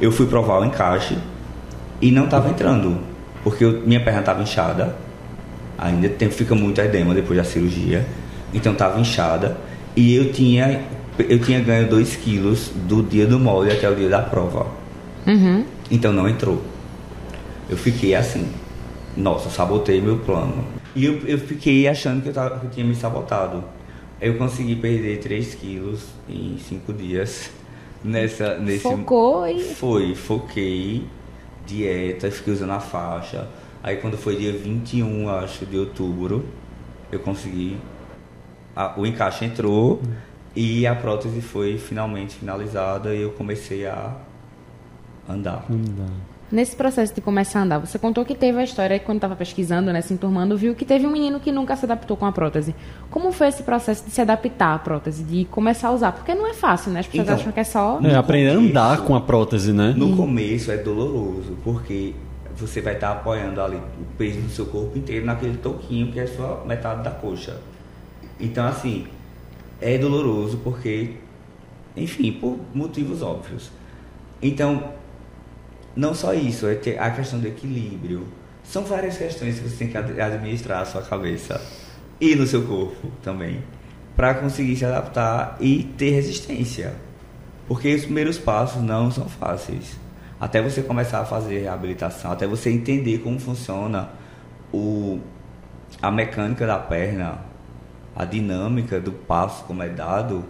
[0.00, 1.18] Eu fui provar o encaixe
[2.00, 2.98] e não estava entrando,
[3.44, 4.96] porque eu, minha perna estava inchada,
[5.76, 8.06] ainda tem, fica muito edema depois da cirurgia,
[8.54, 9.58] então estava inchada
[9.94, 10.80] e eu tinha,
[11.18, 14.66] eu tinha ganho 2 quilos do dia do molde até o dia da prova.
[15.26, 15.64] Uhum.
[15.90, 16.62] Então não entrou.
[17.68, 18.48] Eu fiquei assim,
[19.16, 20.64] nossa, sabotei meu plano.
[20.94, 23.64] E eu, eu fiquei achando que eu, tava, que eu tinha me sabotado.
[24.20, 27.50] Eu consegui perder 3 quilos em 5 dias.
[28.04, 29.60] Nessa, nesse, Focou e.
[29.60, 31.04] Foi, foquei,
[31.66, 33.48] dieta, fiquei usando a faixa.
[33.82, 36.44] Aí quando foi dia 21, acho, de outubro,
[37.10, 37.76] eu consegui.
[38.76, 40.00] A, o encaixe entrou
[40.54, 44.12] e a prótese foi finalmente finalizada e eu comecei a
[45.28, 45.64] andar.
[45.70, 46.10] Andar.
[46.50, 49.36] Nesse processo de começar a andar, você contou que teve a história que quando estava
[49.36, 52.32] pesquisando, né, se enturmando, viu que teve um menino que nunca se adaptou com a
[52.32, 52.74] prótese.
[53.10, 56.12] Como foi esse processo de se adaptar à prótese, de começar a usar?
[56.12, 57.00] Porque não é fácil, né?
[57.00, 58.00] As pessoas então, acham que é só...
[58.02, 59.92] É, aprender a andar com a prótese, né?
[59.94, 62.14] No começo é doloroso, porque
[62.56, 66.26] você vai estar apoiando ali o peso do seu corpo inteiro naquele toquinho que é
[66.26, 67.58] só metade da coxa.
[68.40, 69.06] Então, assim,
[69.80, 71.16] é doloroso porque,
[71.96, 73.70] enfim, por motivos óbvios.
[74.40, 74.92] Então,
[75.94, 78.26] não só isso, é ter a questão do equilíbrio.
[78.62, 81.60] São várias questões que você tem que administrar a sua cabeça
[82.20, 83.62] e no seu corpo também,
[84.16, 86.94] para conseguir se adaptar e ter resistência.
[87.66, 89.98] Porque os primeiros passos não são fáceis.
[90.40, 94.10] Até você começar a fazer reabilitação, até você entender como funciona
[94.72, 95.18] o,
[96.00, 97.40] a mecânica da perna,
[98.18, 100.44] a dinâmica do passo como é dado,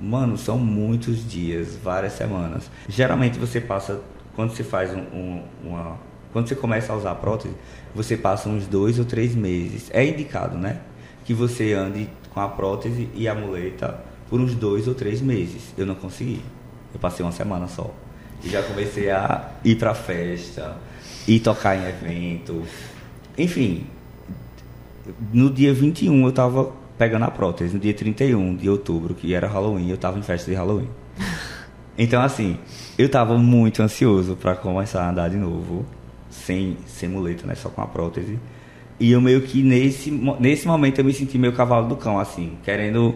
[0.00, 2.70] mano, são muitos dias, várias semanas.
[2.88, 4.00] Geralmente você passa
[4.34, 5.98] quando você faz um, um, uma.
[6.32, 7.54] Quando você começa a usar a prótese,
[7.94, 9.90] você passa uns dois ou três meses.
[9.92, 10.80] É indicado, né?
[11.26, 15.74] Que você ande com a prótese e a muleta por uns dois ou três meses.
[15.76, 16.40] Eu não consegui.
[16.92, 17.94] Eu passei uma semana só.
[18.42, 20.78] E já comecei a ir pra festa,
[21.28, 22.62] ir tocar em evento.
[23.36, 23.86] Enfim,
[25.32, 27.74] no dia 21 eu tava pegando a prótese.
[27.74, 30.88] No dia 31 de outubro, que era Halloween, eu tava em festa de Halloween.
[31.96, 32.58] Então, assim,
[32.98, 35.86] eu tava muito ansioso para começar a andar de novo.
[36.28, 37.54] sem, sem muleta, né?
[37.54, 38.36] Só com a prótese.
[38.98, 42.56] E eu meio que nesse, nesse momento eu me senti meio cavalo do cão, assim,
[42.62, 43.14] querendo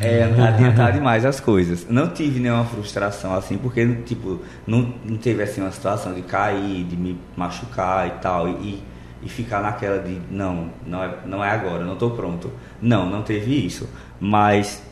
[0.00, 1.86] é, adiantar demais as coisas.
[1.88, 6.84] Não tive nenhuma frustração, assim, porque, tipo, não, não teve, assim, uma situação de cair,
[6.84, 8.82] de me machucar e tal, e,
[9.22, 12.50] e ficar naquela de, não, não é, não é agora, não estou pronto.
[12.80, 13.88] Não, não teve isso.
[14.18, 14.82] Mas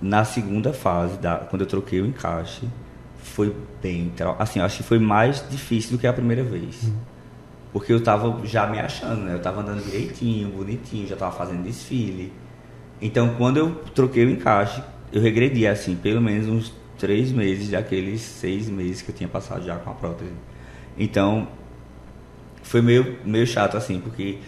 [0.00, 2.68] na segunda fase, da, quando eu troquei o encaixe,
[3.18, 6.84] foi bem, assim, acho que foi mais difícil do que a primeira vez.
[6.84, 7.16] Uhum
[7.76, 9.34] porque eu tava já me achando, né?
[9.34, 12.32] Eu tava andando direitinho, bonitinho, já tava fazendo desfile.
[13.02, 18.22] Então, quando eu troquei o encaixe, eu regredi, assim, pelo menos uns três meses daqueles
[18.22, 20.32] seis meses que eu tinha passado já com a prótese.
[20.96, 21.48] Então,
[22.66, 24.38] foi meio, meio chato, assim, porque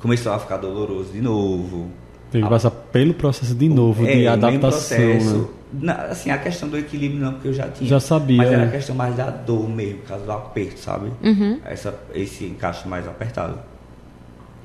[0.00, 1.88] começou a ficar doloroso de novo.
[2.30, 5.38] Tem que passar pelo processo de novo, é, de adaptação, processo,
[5.72, 5.84] né?
[5.94, 7.88] Na, assim, a questão do equilíbrio não, porque eu já tinha.
[7.88, 8.38] Já sabia.
[8.38, 8.66] Mas era é.
[8.66, 11.12] a questão mais da dor mesmo, por causa do aperto, sabe?
[11.22, 11.60] Uhum.
[11.64, 13.58] Essa, esse encaixe mais apertado.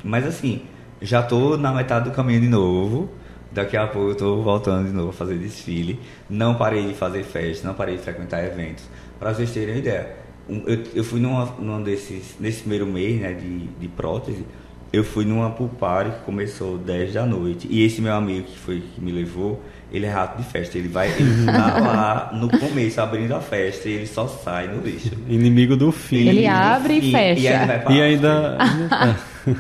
[0.04, 0.62] Mas assim,
[1.02, 3.10] já tô na metade do caminho de novo.
[3.52, 6.00] Daqui a pouco eu tô voltando de novo a fazer desfile.
[6.30, 8.84] Não parei de fazer festa, não parei de frequentar eventos.
[9.20, 13.34] Para vocês terem uma ideia, eu, eu fui numa, num desses, nesse primeiro mês né,
[13.34, 14.46] de, de prótese,
[14.94, 17.68] eu fui numa pool party que começou 10 da noite.
[17.70, 20.78] E esse meu amigo que foi que me levou, ele é rato de festa.
[20.78, 24.82] Ele vai, ele tá lá no começo abrindo a festa e ele só sai no
[24.82, 25.12] lixo.
[25.28, 26.28] Inimigo do fim.
[26.28, 27.42] Ele abre e fecha.
[27.42, 28.58] E, aí e ainda.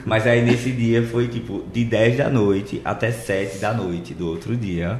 [0.06, 4.28] Mas aí nesse dia foi tipo de 10 da noite até 7 da noite do
[4.28, 5.00] outro dia.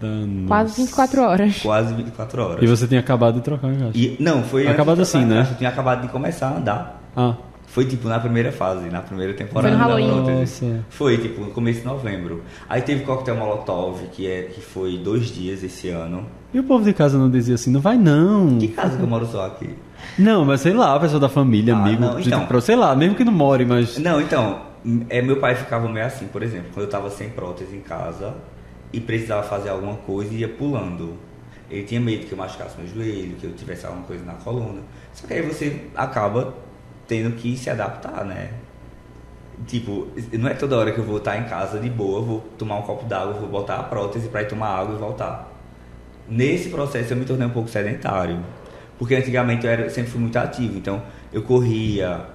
[0.00, 0.46] Danos.
[0.46, 1.58] Quase 24 horas.
[1.62, 2.62] Quase 24 horas.
[2.62, 4.66] E você tinha acabado de trocar o e Não, foi.
[4.66, 5.46] Acabado assim, né?
[5.50, 7.02] Eu tinha acabado de começar a andar.
[7.16, 7.34] Ah.
[7.66, 9.68] Foi tipo na primeira fase, na primeira temporada.
[9.68, 10.40] Foi no Halloween.
[10.40, 10.84] Nossa.
[10.88, 12.42] Foi tipo no começo de novembro.
[12.68, 16.26] Aí teve coquetel Molotov, que, é, que foi dois dias esse ano.
[16.54, 18.58] E o povo de casa não dizia assim, não vai não.
[18.58, 19.68] Que casa que eu moro só aqui?
[20.18, 22.94] Não, mas sei lá, a pessoa da família, ah, amigo, não, então, tipo, sei lá,
[22.94, 23.98] mesmo que não more, mas.
[23.98, 24.60] Não, então,
[25.10, 28.34] é, meu pai ficava meio assim, por exemplo, quando eu tava sem prótese em casa
[28.92, 31.16] e precisava fazer alguma coisa, ia pulando.
[31.70, 34.82] Ele tinha medo que eu machucasse meu joelho, que eu tivesse alguma coisa na coluna.
[35.12, 36.54] Só que aí você acaba
[37.08, 38.50] tendo que se adaptar, né?
[39.66, 42.76] Tipo, não é toda hora que eu vou estar em casa de boa, vou tomar
[42.78, 45.50] um copo d'água, vou botar a prótese para ir tomar água e voltar.
[46.28, 48.38] Nesse processo eu me tornei um pouco sedentário,
[48.98, 52.26] porque antigamente eu era, sempre fui muito ativo, então eu corria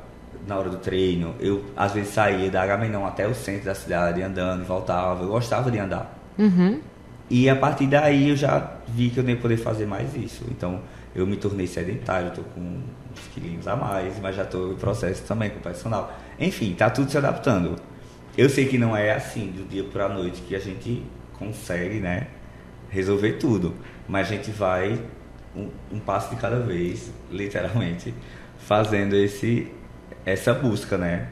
[0.47, 4.21] na hora do treino, eu às vezes saía da Agamenon até o centro da cidade
[4.23, 6.20] andando, voltava, eu gostava de andar.
[6.41, 6.79] Uhum.
[7.29, 10.81] E a partir daí eu já vi que eu nem poder fazer mais isso, então
[11.15, 15.23] eu me tornei sedentário, estou com uns quilinhos a mais, mas já estou em processo
[15.23, 16.13] também com o personal.
[16.39, 17.75] Enfim, tá tudo se adaptando.
[18.37, 21.03] Eu sei que não é assim, do dia para a noite, que a gente
[21.37, 22.27] consegue, né,
[22.89, 23.75] resolver tudo.
[24.07, 24.99] Mas a gente vai
[25.55, 28.13] um, um passo de cada vez, literalmente,
[28.57, 29.71] fazendo esse,
[30.25, 31.27] essa busca, né,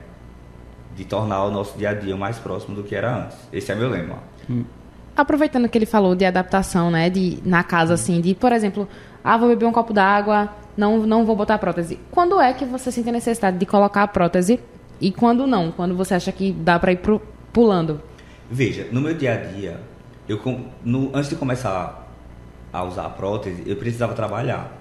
[0.96, 3.38] de tornar o nosso dia a dia mais próximo do que era antes.
[3.52, 4.20] Esse é meu lema.
[4.50, 4.66] Hum.
[5.20, 8.88] Aproveitando que ele falou de adaptação, né, de na casa assim, de, por exemplo,
[9.22, 12.00] ah, vou beber um copo d'água, não, não vou botar prótese.
[12.10, 14.62] Quando é que você sente a necessidade de colocar a prótese
[15.02, 15.74] e quando não?
[15.74, 18.02] Quando você acha que dá para ir pro, pulando?
[18.50, 19.82] Veja, no meu dia a dia,
[20.26, 20.40] eu,
[20.86, 22.08] no, antes de começar
[22.72, 24.72] a usar a prótese, eu precisava trabalhar.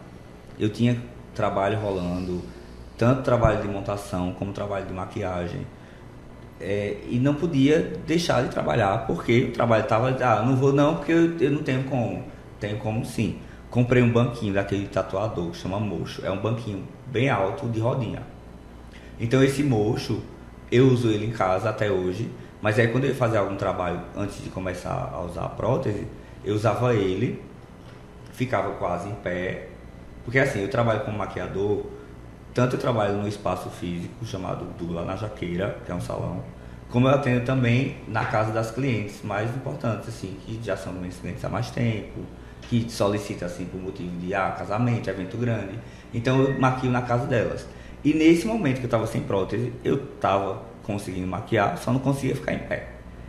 [0.57, 1.03] Eu tinha
[1.35, 2.45] trabalho rolando,
[2.97, 5.67] tanto trabalho de montação como trabalho de maquiagem.
[6.61, 10.17] É, e não podia deixar de trabalhar porque o trabalho estava.
[10.21, 12.25] Ah, não vou não, porque eu, eu não tenho como.
[12.59, 13.39] Tenho como sim.
[13.71, 16.25] Comprei um banquinho daquele tatuador chama mocho.
[16.25, 18.23] É um banquinho bem alto de rodinha.
[19.21, 20.23] Então esse mocho,
[20.71, 22.31] eu uso ele em casa até hoje.
[22.61, 26.07] Mas aí quando eu ia fazer algum trabalho antes de começar a usar a prótese,
[26.45, 27.41] eu usava ele,
[28.33, 29.69] ficava quase em pé.
[30.25, 31.87] Porque assim, eu trabalho como maquiador,
[32.59, 36.43] tanto eu trabalho no espaço físico chamado Dula na Jaqueira, que é um salão,
[36.91, 41.15] como eu atendo também na casa das clientes mais importantes, assim, que já são meus
[41.19, 42.19] clientes há mais tempo,
[42.63, 45.79] que solicita assim por motivo de ah, casamento, evento grande.
[46.13, 47.65] Então eu maquio na casa delas.
[48.03, 52.35] E nesse momento que eu estava sem prótese, eu estava conseguindo maquiar, só não conseguia
[52.35, 52.89] ficar em pé.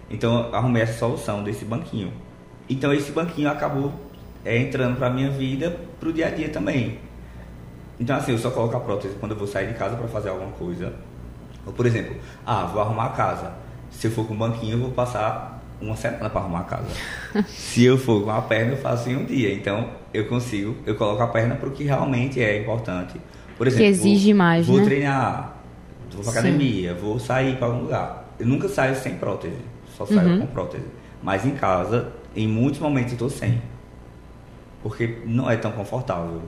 [0.09, 2.11] Então eu arrumei essa solução desse banquinho.
[2.67, 3.93] Então esse banquinho acabou
[4.43, 7.07] é, entrando para minha vida, para o dia a dia também.
[7.99, 10.29] Então assim, eu só coloco a prótese quando eu vou sair de casa para fazer
[10.29, 10.93] alguma coisa.
[11.65, 13.51] Ou por exemplo, ah, vou arrumar a casa.
[13.91, 16.88] Se eu for com o banquinho, eu vou passar uma semana para arrumar a casa.
[17.47, 19.53] Se eu for com a perna, eu faço em um dia.
[19.53, 23.19] Então, eu consigo, eu coloco a perna para o que realmente é importante.
[23.57, 24.85] Por exemplo, que exige vou, mais, vou né?
[24.85, 25.57] treinar,
[26.12, 28.25] vou para academia, vou sair para algum lugar.
[28.39, 29.57] Eu nunca saio sem prótese,
[29.97, 30.39] só saio uhum.
[30.41, 30.85] com prótese.
[31.21, 33.62] Mas em casa, em muitos momentos eu estou sem.
[34.81, 36.41] Porque não é tão confortável.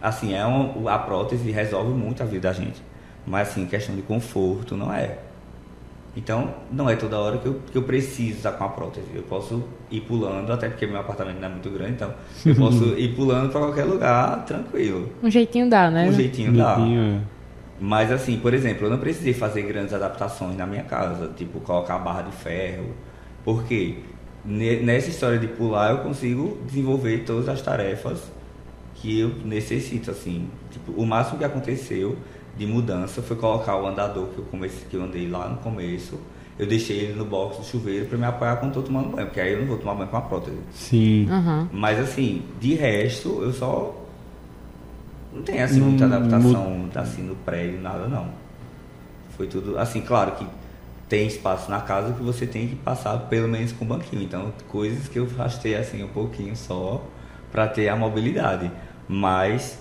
[0.00, 2.80] Assim, é uma, a prótese resolve muito a vida da gente.
[3.26, 5.18] Mas, assim, questão de conforto, não é.
[6.16, 9.06] Então, não é toda hora que eu, que eu preciso estar com a prótese.
[9.14, 12.84] Eu posso ir pulando, até porque meu apartamento não é muito grande, então eu posso
[12.98, 15.10] ir pulando para qualquer lugar tranquilo.
[15.22, 16.08] Um jeitinho dá, né?
[16.08, 16.76] Um jeitinho dá.
[16.76, 17.36] Jeitinho, é.
[17.78, 21.98] Mas assim, por exemplo, eu não precisei fazer grandes adaptações na minha casa, tipo colocar
[21.98, 22.86] barra de ferro,
[23.44, 23.98] porque
[24.42, 28.22] ne- nessa história de pular eu consigo desenvolver todas as tarefas
[28.96, 30.48] que eu necessito, assim.
[30.70, 32.16] Tipo, o máximo que aconteceu
[32.56, 36.18] de mudança foi colocar o andador que eu comecei, que eu andei lá no começo.
[36.58, 39.40] Eu deixei ele no box do chuveiro para me apoiar quando estou tomando banho, porque
[39.40, 40.56] aí eu não vou tomar banho com a prótese.
[40.72, 41.28] Sim.
[41.30, 41.68] Aham.
[41.70, 43.94] Mas assim, de resto, eu só
[45.34, 48.28] não tem assim muita adaptação assim no prédio, nada não.
[49.36, 50.46] Foi tudo assim, claro que
[51.10, 54.22] tem espaço na casa que você tem que passar pelo menos com banquinho.
[54.22, 57.04] Então, coisas que eu arrastei assim um pouquinho só
[57.52, 58.70] para ter a mobilidade,
[59.08, 59.78] mas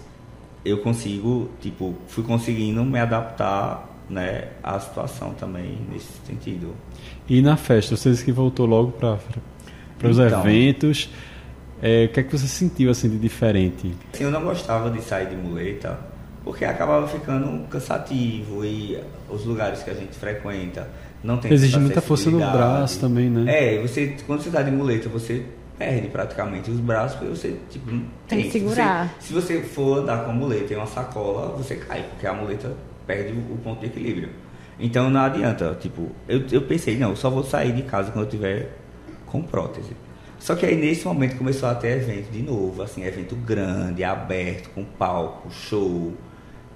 [0.64, 6.76] eu consigo, tipo, fui conseguindo me adaptar, né, à situação também nesse sentido.
[7.28, 9.18] E na festa, você disse que voltou logo para
[10.04, 10.40] os Então.
[10.42, 11.10] eventos.
[11.82, 13.94] É, o que é que você sentiu assim de diferente?
[14.14, 16.00] Assim, eu não gostava de sair de muleta
[16.44, 18.98] porque acabava ficando cansativo e
[19.30, 20.88] os lugares que a gente frequenta
[21.24, 23.76] não tem Exige muita força no braço também, né?
[23.76, 25.44] É, você quando você está de muleta, você
[25.78, 29.16] perde praticamente os braços porque você tipo não Tem que Se você- segurar.
[29.20, 32.74] Se você, for andar com a muleta e uma sacola, você cai porque a muleta
[33.06, 34.30] perde o ponto de equilíbrio.
[34.80, 38.26] Então não adianta, tipo, eu, eu pensei, não, eu só vou sair de casa quando
[38.26, 38.70] eu tiver
[39.26, 39.92] com prótese.
[40.40, 44.70] Só que aí nesse momento começou a ter evento de novo, assim, evento grande, aberto,
[44.72, 46.14] com palco, show.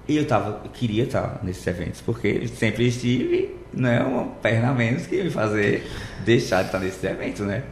[0.08, 4.74] E eu tava, eu queria estar nesses eventos, porque sempre estive, né, uma perna a
[4.74, 5.86] menos que me fazer
[6.24, 7.62] deixar de estar nesses eventos, né?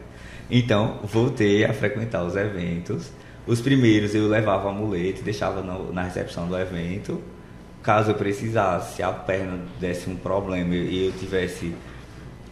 [0.50, 3.10] Então, voltei a frequentar os eventos.
[3.46, 7.20] Os primeiros eu levava a muleta e deixava no- na recepção do evento.
[7.82, 11.74] Caso eu precisasse, se a perna desse um problema e eu tivesse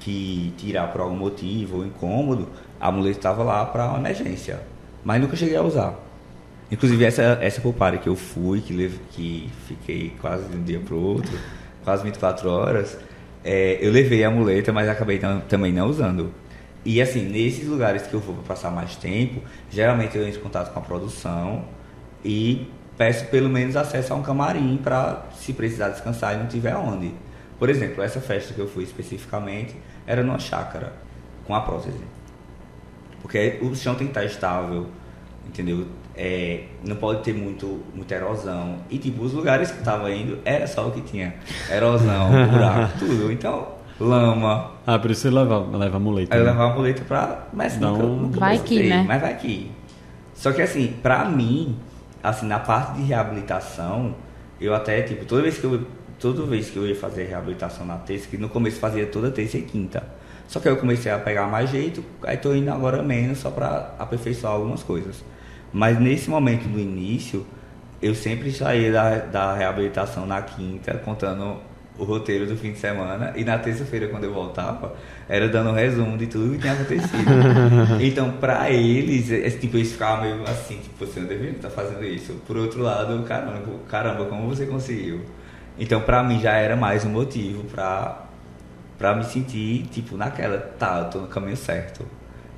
[0.01, 2.49] que tirar por algum motivo ou incômodo,
[2.81, 4.61] a muleta estava lá para uma emergência.
[5.05, 5.95] Mas nunca cheguei a usar.
[6.71, 10.95] Inclusive essa, essa pulpária que eu fui, que, que fiquei quase de um dia para
[10.95, 11.39] o outro,
[11.85, 12.99] quase 24 horas,
[13.45, 16.33] é, eu levei a muleta, mas acabei tam- também não usando.
[16.87, 20.73] E assim, nesses lugares que eu vou passar mais tempo, geralmente eu entro em contato
[20.73, 21.65] com a produção
[22.25, 26.77] e peço pelo menos acesso a um camarim para se precisar descansar e não tiver
[26.77, 27.13] onde.
[27.59, 29.75] Por exemplo, essa festa que eu fui especificamente
[30.07, 30.93] era numa chácara
[31.45, 31.99] com a prótese.
[33.21, 34.87] Porque o chão tem que estar estável,
[35.45, 35.89] entendeu?
[36.15, 38.79] É, não pode ter muito, muita erosão.
[38.89, 41.35] E tipo, os lugares que eu tava indo era só o que tinha.
[41.69, 43.33] Erosão, buraco, tudo.
[43.33, 44.73] Então, lama.
[44.87, 46.35] Ah, por isso você leva, leva a muleta.
[46.35, 46.51] Aí eu né?
[46.53, 47.47] levava a muleta pra.
[47.53, 49.05] Mas Dá nunca, nunca Vai que, né?
[49.07, 49.71] Mas vai que.
[50.35, 51.77] Só que assim, pra mim,
[52.23, 54.15] assim, na parte de reabilitação,
[54.61, 55.85] eu até, tipo, toda vez que eu.
[56.19, 59.59] Toda vez que eu ia fazer reabilitação na terça, que no começo fazia toda terça
[59.59, 60.03] e quinta.
[60.49, 63.51] Só que aí eu comecei a pegar mais jeito, aí tô indo agora menos só
[63.51, 65.23] pra aperfeiçoar algumas coisas.
[65.73, 67.47] Mas nesse momento do início,
[68.01, 71.59] eu sempre saía da, da reabilitação na quinta, contando
[71.99, 74.95] o roteiro do fim de semana, e na terça-feira, quando eu voltava,
[75.29, 77.31] era dando um resumo de tudo que tinha acontecido.
[78.01, 82.05] então, pra eles, é, tipo, eles ficavam meio assim, tipo, você não deveria estar fazendo
[82.05, 82.35] isso.
[82.47, 85.23] Por outro lado, caramba, caramba, como você conseguiu?
[85.79, 88.27] Então, pra mim, já era mais um motivo pra,
[88.99, 92.05] pra me sentir, tipo, naquela, tá, eu tô no caminho certo.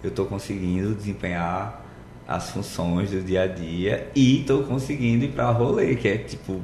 [0.02, 1.84] Eu tô conseguindo desempenhar
[2.26, 6.60] as funções do dia a dia e tô conseguindo ir pra rolê, que é, tipo,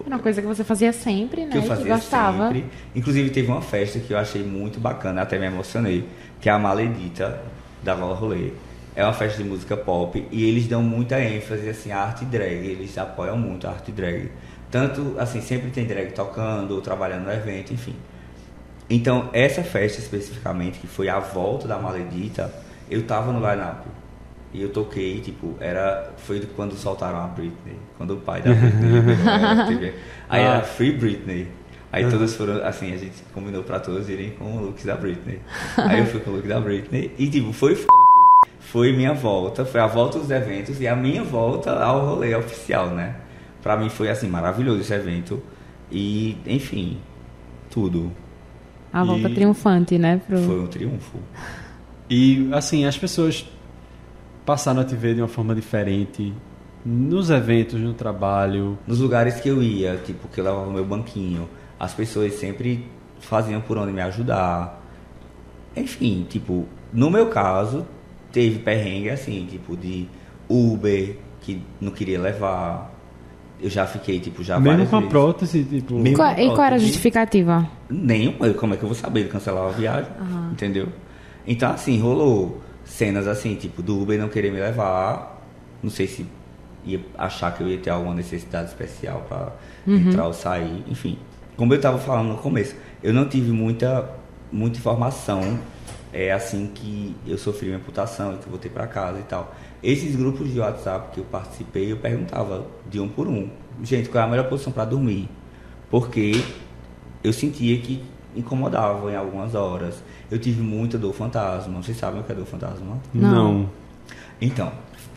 [0.00, 1.52] Era uma coisa que você fazia sempre, né?
[1.52, 2.48] que eu fazia gostava.
[2.48, 2.64] sempre.
[2.94, 6.08] Inclusive teve uma festa que eu achei muito bacana, até me emocionei,
[6.40, 7.40] que é a Maledita
[7.82, 8.52] da Vala Rolê.
[8.94, 12.66] É uma festa de música pop e eles dão muita ênfase assim à arte drag,
[12.66, 14.30] eles apoiam muito a arte drag.
[14.70, 17.96] Tanto assim, sempre tem drag tocando ou trabalhando no evento, enfim.
[18.88, 22.52] Então, essa festa especificamente, que foi a volta da Maledita,
[22.90, 23.86] eu tava no line-up.
[24.54, 26.12] E eu toquei, tipo, era.
[26.18, 27.76] Foi quando soltaram a Britney.
[27.96, 29.94] Quando o pai da Britney liberou TV.
[30.28, 30.54] Aí Ah.
[30.56, 31.48] era Free Britney.
[31.90, 35.40] Aí todas foram, assim, a gente combinou pra todos irem com o look da Britney.
[35.76, 37.12] Aí eu fui com o look da Britney.
[37.18, 37.88] E, tipo, foi foda.
[38.60, 42.88] Foi minha volta, foi a volta dos eventos e a minha volta ao rolê oficial,
[42.90, 43.16] né?
[43.62, 45.42] Pra mim foi, assim, maravilhoso esse evento.
[45.90, 46.98] E, enfim,
[47.70, 48.10] tudo.
[48.92, 50.20] A volta E- triunfante, né?
[50.26, 50.38] Pro...
[50.38, 51.18] Foi um triunfo.
[52.08, 53.46] E assim, as pessoas
[54.44, 56.32] passaram a te ver de uma forma diferente
[56.84, 58.76] nos eventos, no trabalho.
[58.86, 62.86] Nos lugares que eu ia, tipo, que eu levava o meu banquinho, as pessoas sempre
[63.20, 64.80] faziam por onde me ajudar.
[65.76, 67.86] Enfim, tipo, no meu caso,
[68.32, 70.08] teve perrengue assim, tipo, de
[70.48, 72.90] Uber, que não queria levar.
[73.60, 75.10] Eu já fiquei, tipo, já Mesmo várias com a vezes.
[75.12, 75.94] prótese, tipo.
[75.94, 77.68] Mesmo- Qual- e qual era a justificativa?
[77.88, 79.20] Nenhum, como é que eu vou saber?
[79.20, 80.10] Ele cancelava a viagem,
[80.50, 80.88] entendeu?
[81.46, 85.42] Então, assim, rolou cenas assim, tipo, do Uber não querer me levar.
[85.82, 86.26] Não sei se
[86.84, 89.52] ia achar que eu ia ter alguma necessidade especial pra
[89.86, 91.18] entrar ou sair, enfim.
[91.56, 94.10] Como eu tava falando no começo, eu não tive muita,
[94.50, 95.58] muita informação.
[96.12, 99.54] É assim que eu sofri uma amputação e que eu voltei pra casa e tal.
[99.82, 103.48] Esses grupos de WhatsApp que eu participei, eu perguntava de um por um.
[103.82, 105.28] Gente, qual é a melhor posição pra dormir?
[105.90, 106.42] Porque
[107.24, 108.02] eu sentia que
[108.34, 110.02] incomodava em algumas horas.
[110.30, 111.82] Eu tive muita dor fantasma.
[111.82, 112.98] Vocês sabem o que é dor fantasma?
[113.12, 113.68] Não.
[114.40, 114.72] Então,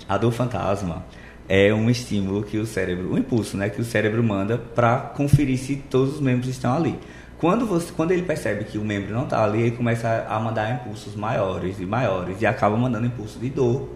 [0.07, 1.03] a dor fantasma
[1.47, 5.57] é um estímulo que o cérebro, um impulso, né, que o cérebro manda para conferir
[5.57, 6.97] se todos os membros estão ali.
[7.37, 10.73] Quando, você, quando ele percebe que o membro não está ali, ele começa a mandar
[10.73, 13.89] impulsos maiores e maiores e acaba mandando impulso de dor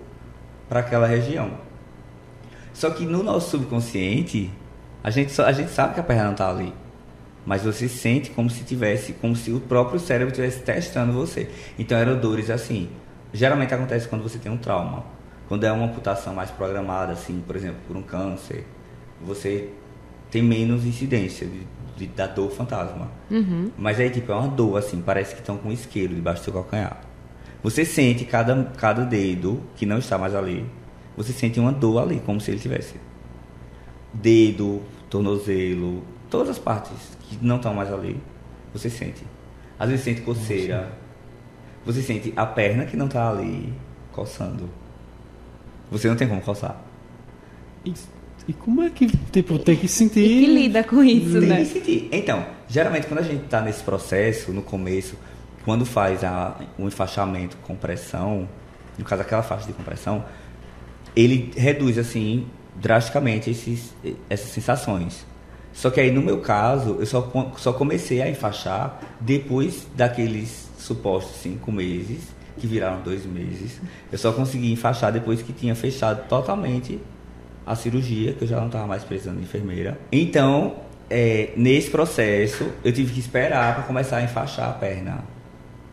[0.68, 1.52] para aquela região.
[2.74, 4.52] Só que no nosso subconsciente,
[5.04, 6.74] a gente, só, a gente sabe que a perna não está ali.
[7.50, 11.50] Mas você sente como se tivesse, como se o próprio cérebro estivesse testando você.
[11.80, 12.90] Então eram dores assim.
[13.34, 15.04] Geralmente acontece quando você tem um trauma.
[15.48, 18.68] Quando é uma amputação mais programada, assim, por exemplo, por um câncer,
[19.20, 19.68] você
[20.30, 21.62] tem menos incidência de,
[21.98, 23.10] de- da dor fantasma.
[23.76, 26.44] Mas aí, tipo, é uma dor, assim, parece que estão com um isqueiro debaixo do
[26.44, 27.02] seu calcanhar.
[27.64, 30.64] Você sente cada, cada dedo que não está mais ali.
[31.18, 32.94] Você sente uma dor ali, como se ele tivesse.
[34.14, 38.20] Dedo, tornozelo, todas as partes que não estão mais ali,
[38.74, 39.24] você sente.
[39.78, 40.92] Às vezes sente coceira.
[41.86, 43.74] Você sente a perna que não está ali
[44.12, 44.70] coçando.
[45.90, 46.80] Você não tem como coçar.
[47.86, 47.94] E,
[48.48, 50.20] e como é que, tipo, tem que sentir.
[50.20, 51.58] E que lida com isso, Tem né?
[51.60, 52.10] que sentir.
[52.12, 55.16] Então, geralmente quando a gente está nesse processo, no começo,
[55.66, 58.48] quando faz a, o enfaixamento com pressão,
[58.98, 60.26] no caso aquela faixa de compressão,
[61.16, 63.94] ele reduz assim drasticamente esses,
[64.30, 65.26] essas sensações.
[65.74, 71.42] Só que aí no meu caso, eu só, só comecei a enfaixar depois daqueles supostos
[71.42, 72.22] cinco meses,
[72.58, 73.80] que viraram dois meses.
[74.12, 77.00] Eu só consegui enfaixar depois que tinha fechado totalmente
[77.66, 79.98] a cirurgia, que eu já não estava mais precisando de enfermeira.
[80.12, 80.76] Então,
[81.10, 85.24] é, nesse processo, eu tive que esperar para começar a enfaixar a perna.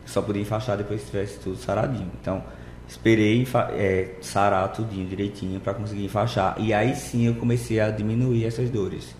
[0.05, 2.11] Só podia enfaixar depois que tivesse tudo saradinho.
[2.21, 2.43] Então,
[2.87, 6.55] esperei é, sarar tudinho direitinho para conseguir enfaixar.
[6.59, 9.15] E aí sim eu comecei a diminuir essas dores.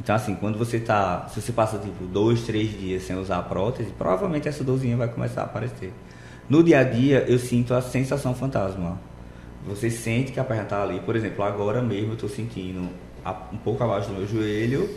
[0.00, 1.26] Então, assim, quando você tá.
[1.32, 5.08] Se você passa tipo dois, três dias sem usar a prótese, provavelmente essa dorzinha vai
[5.08, 5.92] começar a aparecer.
[6.48, 9.00] No dia a dia, eu sinto a sensação fantasma.
[9.66, 11.00] Você sente que a perna tá ali.
[11.00, 12.88] Por exemplo, agora mesmo eu estou sentindo
[13.52, 14.88] um pouco abaixo do meu joelho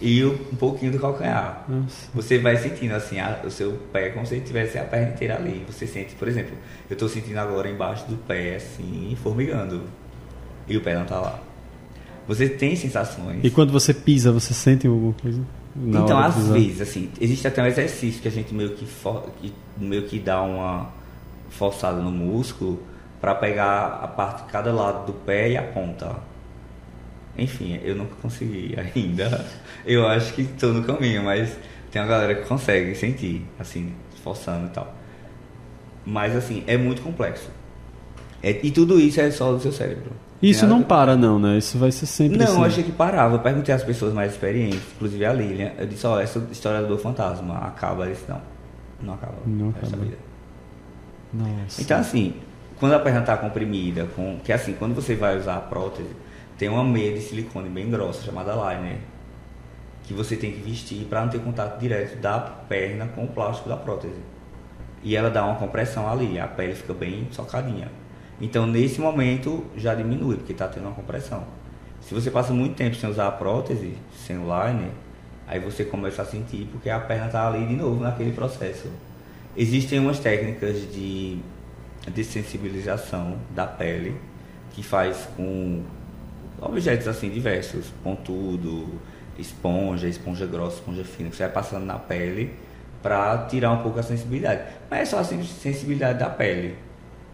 [0.00, 1.64] e um pouquinho do calcanhar.
[1.68, 2.08] Nossa.
[2.12, 5.64] Você vai sentindo assim a- o seu pé como se tivesse a perna inteira ali.
[5.70, 6.56] Você sente, por exemplo,
[6.90, 9.82] eu estou sentindo agora embaixo do pé assim, formigando.
[10.66, 11.38] E o pé não tá lá.
[12.26, 13.44] Você tem sensações.
[13.44, 15.40] E quando você pisa, você sente alguma coisa?
[15.76, 19.52] Então, às vezes, assim, existe até um exercício que a gente meio que, for, que
[19.78, 20.90] meio que dá uma
[21.50, 22.82] forçada no músculo
[23.20, 26.16] para pegar a parte de cada lado do pé e a ponta.
[27.38, 29.44] Enfim, eu nunca consegui ainda.
[29.84, 31.56] Eu acho que estou no caminho, mas
[31.90, 33.92] tem uma galera que consegue sentir, assim,
[34.24, 34.94] forçando e tal.
[36.04, 37.50] Mas, assim, é muito complexo.
[38.42, 40.10] É- e tudo isso é só do seu cérebro.
[40.50, 41.58] Isso Tem não para, não, né?
[41.58, 42.56] Isso vai ser sempre não, assim.
[42.56, 43.34] eu achei que parava.
[43.34, 45.72] Eu perguntei às pessoas mais experientes, inclusive a Lilian.
[45.78, 48.04] Eu disse: Ó, essa história do fantasma acaba?
[48.04, 48.40] Ela disse: Não,
[49.02, 49.34] não acaba.
[49.44, 49.96] Não acaba.
[49.96, 50.18] vida.
[51.32, 51.82] Nossa.
[51.82, 52.34] Então, assim,
[52.78, 56.10] quando a perna está comprimida, com, que assim, quando você vai usar a prótese,
[56.56, 58.98] tem uma meia de silicone bem grossa chamada liner,
[60.04, 63.68] que você tem que vestir para não ter contato direto da perna com o plástico
[63.68, 64.20] da prótese.
[65.02, 67.90] E ela dá uma compressão ali, a pele fica bem socadinha.
[68.40, 71.44] Então, nesse momento, já diminui, porque está tendo uma compressão.
[72.00, 74.90] Se você passa muito tempo sem usar a prótese, sem o liner,
[75.46, 78.88] aí você começa a sentir porque a perna está ali de novo naquele processo.
[79.56, 81.38] Existem umas técnicas de
[82.12, 84.14] dessensibilização da pele
[84.72, 85.82] que faz com
[86.60, 88.86] objetos assim diversos, pontudo,
[89.38, 92.54] esponja, esponja grossa, esponja fina, que você vai passando na pele
[93.02, 94.62] para tirar um pouco a sensibilidade.
[94.90, 96.76] Mas é só a sen- sensibilidade da pele.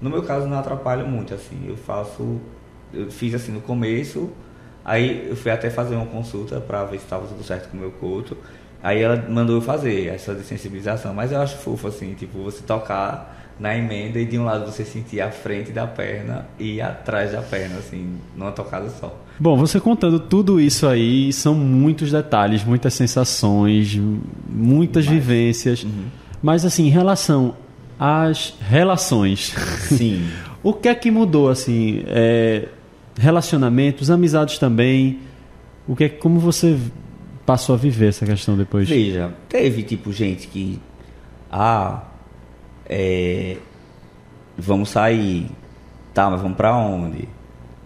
[0.02, 1.64] No meu caso não atrapalha muito assim.
[1.66, 2.40] Eu faço
[2.92, 4.30] eu fiz assim no começo,
[4.84, 7.80] aí eu fui até fazer uma consulta para ver se estava tudo certo com o
[7.80, 8.36] meu coto.
[8.82, 13.40] Aí ela mandou eu fazer essa desensibilização, mas eu acho fofo assim, tipo, você tocar
[13.60, 17.40] na emenda e de um lado você sentir a frente da perna e atrás da
[17.40, 19.16] perna, assim, numa tocada só.
[19.38, 23.96] Bom, você contando tudo isso aí, são muitos detalhes, muitas sensações,
[24.48, 25.24] muitas Demais.
[25.24, 25.84] vivências.
[25.84, 26.06] Uhum.
[26.42, 27.54] Mas assim, em relação
[28.02, 30.28] às relações, Sim.
[30.60, 32.02] o que é que mudou assim?
[32.08, 32.66] É,
[33.16, 35.20] relacionamentos, amizades também.
[35.86, 36.76] O que é, como você
[37.46, 38.88] passou a viver essa questão depois?
[38.88, 40.80] Veja, teve tipo gente que.
[41.48, 42.02] Ah,
[42.86, 43.58] é,
[44.58, 45.48] vamos sair.
[46.12, 47.28] Tá, mas vamos pra onde?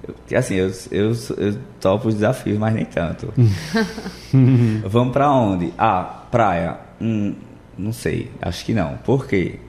[0.03, 3.35] Eu, assim, eu, eu, eu topo os desafios, mas nem tanto.
[4.89, 5.75] vamos pra onde?
[5.77, 6.79] Ah, praia.
[7.03, 7.35] Hum,
[7.77, 8.97] não sei, acho que não.
[9.05, 9.61] Por quê?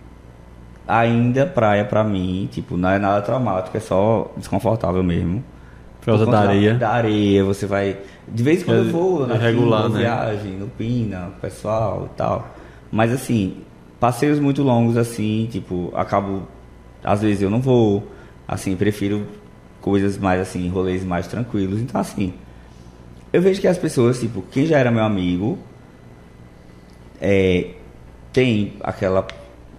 [0.88, 5.43] Ainda praia pra mim, tipo, não é nada traumático, é só desconfortável mesmo.
[5.99, 6.75] Por causa da areia.
[6.75, 7.97] Da areia, você vai.
[8.27, 9.99] De vez em quando É- eu vou é na regular, né?
[9.99, 12.55] viagem, no Pina, pessoal e tal.
[12.89, 13.57] Mas assim,
[13.99, 16.43] passeios muito longos assim, tipo, acabo.
[17.03, 18.07] Às vezes eu não vou.
[18.47, 19.27] Assim, prefiro
[19.81, 21.81] coisas mais assim, rolês mais tranquilos.
[21.81, 22.33] Então assim,
[23.33, 25.57] eu vejo que as pessoas, tipo, quem já era meu amigo,
[27.19, 27.71] é,
[28.31, 29.27] tem aquela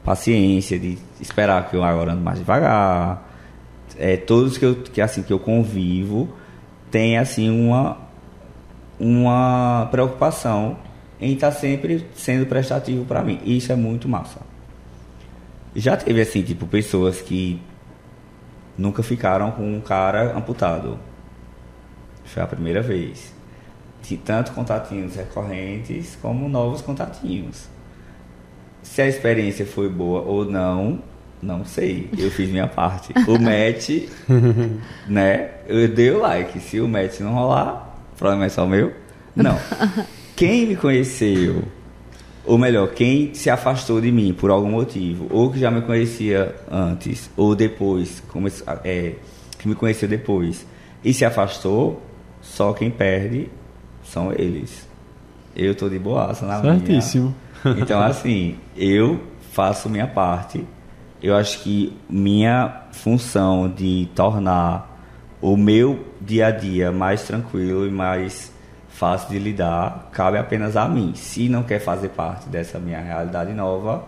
[0.08, 3.28] paciência de esperar que eu agora ando mais devagar.
[3.98, 6.28] É, todos que eu que assim que eu convivo
[6.90, 7.98] tem assim uma
[8.98, 10.78] uma preocupação
[11.20, 13.38] em estar sempre sendo prestativo para mim.
[13.44, 14.40] Isso é muito massa.
[15.76, 17.60] Já teve assim, tipo, pessoas que
[18.76, 20.98] nunca ficaram com um cara amputado.
[22.24, 23.34] Foi a primeira vez.
[24.02, 27.68] De tanto contatinhos recorrentes como novos contatinhos.
[28.82, 31.00] Se a experiência foi boa ou não,
[31.42, 32.08] não sei.
[32.18, 33.12] Eu fiz minha parte.
[33.28, 34.08] O match,
[35.08, 35.50] né?
[35.66, 36.58] Eu dei o like.
[36.60, 38.92] Se o match não rolar, o problema é só meu.
[39.36, 39.56] Não.
[40.34, 41.64] Quem me conheceu,
[42.44, 46.54] ou melhor, quem se afastou de mim por algum motivo, ou que já me conhecia
[46.70, 48.50] antes, ou depois, come-
[48.84, 49.14] é,
[49.58, 50.66] que me conheceu depois,
[51.04, 52.02] e se afastou,
[52.40, 53.48] só quem perde
[54.04, 54.86] são eles.
[55.54, 56.74] Eu tô de boaça na minha.
[56.78, 57.34] Certíssimo.
[57.78, 59.20] Então, assim, eu
[59.52, 60.64] faço minha parte.
[61.22, 64.96] Eu acho que minha função de tornar
[65.40, 68.52] o meu dia a dia mais tranquilo e mais
[68.88, 71.12] fácil de lidar cabe apenas a mim.
[71.14, 74.06] Se não quer fazer parte dessa minha realidade nova,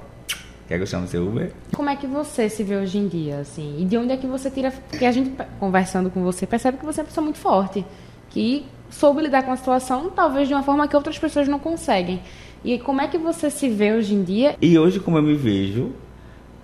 [0.68, 1.52] quer que eu chame seu Uber?
[1.74, 3.76] Como é que você se vê hoje em dia, assim?
[3.80, 4.72] E de onde é que você tira...
[4.88, 7.84] Porque a gente, conversando com você, percebe que você é uma pessoa muito forte.
[8.28, 12.20] Que soube lidar com a situação, talvez de uma forma que outras pessoas não conseguem.
[12.64, 14.56] E como é que você se vê hoje em dia?
[14.60, 15.92] E hoje, como eu me vejo,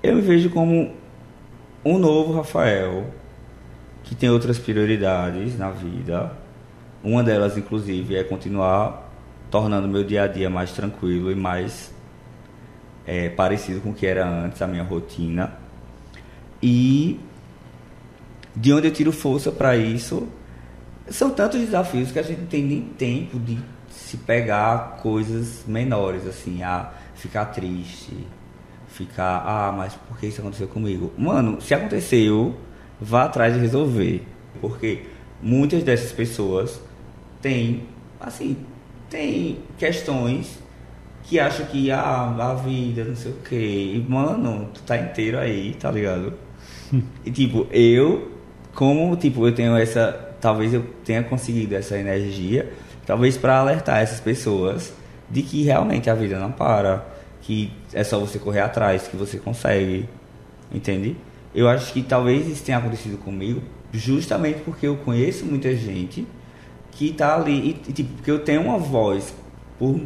[0.02, 0.92] eu me vejo como
[1.84, 3.06] um novo Rafael,
[4.02, 6.32] que tem outras prioridades na vida.
[7.02, 9.10] Uma delas, inclusive, é continuar
[9.50, 11.94] tornando meu dia a dia mais tranquilo e mais
[13.06, 15.56] é, parecido com o que era antes, a minha rotina.
[16.62, 17.20] E
[18.54, 20.28] de onde eu tiro força para isso
[21.08, 23.58] são tantos desafios que a gente não tem nem tempo de
[23.90, 28.12] se pegar coisas menores, assim, a ficar triste,
[28.88, 31.12] ficar, ah, mas por que isso aconteceu comigo?
[31.16, 32.56] Mano, se aconteceu,
[33.00, 34.22] vá atrás de resolver.
[34.60, 35.04] Porque
[35.42, 36.80] muitas dessas pessoas
[37.42, 37.84] têm,
[38.20, 38.56] assim,
[39.10, 40.58] têm questões
[41.24, 43.92] que acham que, ah, a vida, não sei o quê.
[43.96, 46.32] E, mano, tu tá inteiro aí, tá ligado?
[47.24, 48.30] E tipo, eu,
[48.74, 50.25] como tipo, eu tenho essa.
[50.46, 52.72] Talvez eu tenha conseguido essa energia,
[53.04, 54.92] talvez para alertar essas pessoas
[55.28, 57.04] de que realmente a vida não para,
[57.42, 60.08] que é só você correr atrás, que você consegue.
[60.72, 61.16] Entende?
[61.52, 63.60] Eu acho que talvez isso tenha acontecido comigo
[63.92, 66.24] justamente porque eu conheço muita gente
[66.92, 69.34] que tá ali e, tipo, porque eu tenho uma voz,
[69.80, 70.00] por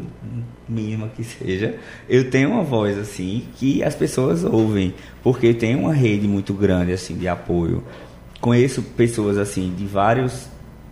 [0.66, 1.74] mínima que seja,
[2.08, 6.92] eu tenho uma voz assim que as pessoas ouvem, porque tem uma rede muito grande
[6.92, 7.84] assim de apoio.
[8.40, 10.48] Conheço pessoas assim de vários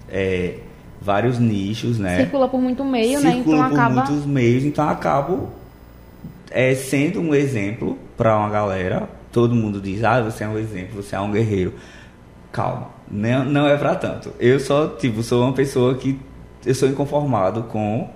[0.08, 0.58] é,
[1.00, 2.18] vários nichos, né?
[2.18, 3.32] Circula por muito meio, né?
[3.32, 3.94] Circulo Então por acaba.
[3.94, 5.48] muitos meios, então acabo
[6.50, 9.08] é, sendo um exemplo para uma galera.
[9.30, 11.74] Todo mundo diz, ah, você é um exemplo, você é um guerreiro.
[12.50, 14.32] Calma, não, não é para tanto.
[14.40, 16.18] Eu só, tipo, sou uma pessoa que
[16.64, 18.08] eu sou inconformado com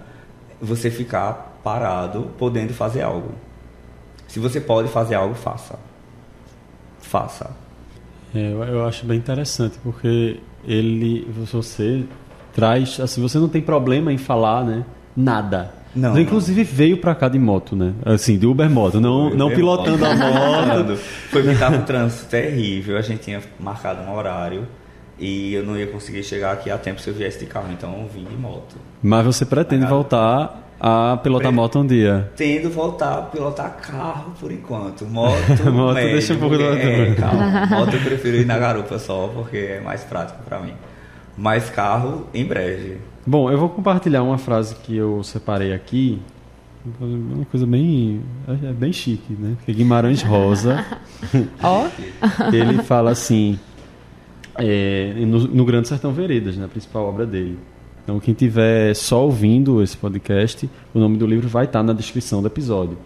[0.60, 3.32] você ficar parado, podendo fazer algo.
[4.26, 5.78] Se você pode fazer algo, faça.
[7.00, 7.50] Faça.
[8.34, 12.04] É, eu, eu acho bem interessante, porque ele, você
[12.52, 14.84] traz, assim, você não tem problema em falar, né?
[15.16, 15.82] Nada.
[15.94, 17.92] Não, inclusive veio pra cá de moto, né?
[18.04, 20.96] Assim, de Uber moto, não, não pilotando a moto.
[21.28, 24.66] Foi que tava um trânsito terrível, a gente tinha marcado um horário
[25.18, 27.92] e eu não ia conseguir chegar aqui a tempo se eu viesse de carro, então
[28.00, 28.76] eu vim de moto.
[29.02, 32.28] Mas você pretende voltar a pilotar moto um dia.
[32.34, 35.06] Tendo voltar a pilotar carro por enquanto.
[35.06, 37.66] Moto, Moto, médio, deixa um pouco do é, calma.
[37.70, 40.72] Moto eu prefiro ir na garupa só, porque é mais prático pra mim.
[41.38, 42.98] Mas carro, em breve.
[43.24, 46.20] Bom, eu vou compartilhar uma frase que eu separei aqui.
[47.00, 48.20] Uma coisa bem.
[48.48, 49.54] É bem chique, né?
[49.58, 50.84] Porque Guimarães Rosa.
[51.62, 51.86] Ó,
[52.52, 53.56] ele fala assim:
[54.58, 57.56] é, no, no Grande Sertão Veredas, na principal obra dele.
[58.02, 62.40] Então, quem tiver só ouvindo esse podcast, o nome do livro vai estar na descrição
[62.40, 62.98] do episódio.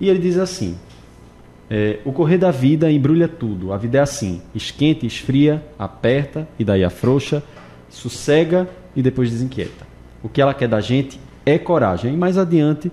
[0.00, 0.76] E ele diz assim:
[1.68, 3.72] é, O correr da vida embrulha tudo.
[3.72, 7.42] A vida é assim: esquenta, esfria, aperta e daí afrouxa,
[7.90, 9.86] sossega e depois desinquieta.
[10.22, 12.14] O que ela quer da gente é coragem.
[12.14, 12.90] E mais adiante,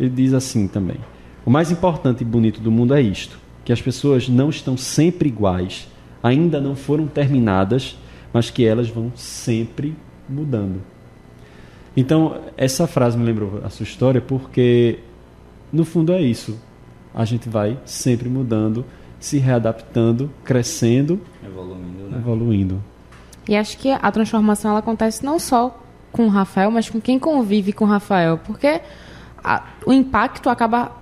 [0.00, 0.96] ele diz assim também:
[1.44, 5.28] O mais importante e bonito do mundo é isto: que as pessoas não estão sempre
[5.28, 5.88] iguais,
[6.22, 7.98] ainda não foram terminadas,
[8.32, 9.94] mas que elas vão sempre
[10.28, 10.80] mudando.
[11.96, 15.00] Então, essa frase me lembrou a sua história porque,
[15.72, 16.58] no fundo, é isso.
[17.14, 18.84] A gente vai sempre mudando,
[19.18, 22.18] se readaptando, crescendo, Evoluindo, né?
[22.18, 22.82] evoluindo.
[23.48, 25.76] E acho que a transformação ela acontece não só
[26.12, 28.38] com o Rafael, mas com quem convive com o Rafael.
[28.38, 28.80] Porque
[29.42, 30.92] a- o impacto acaba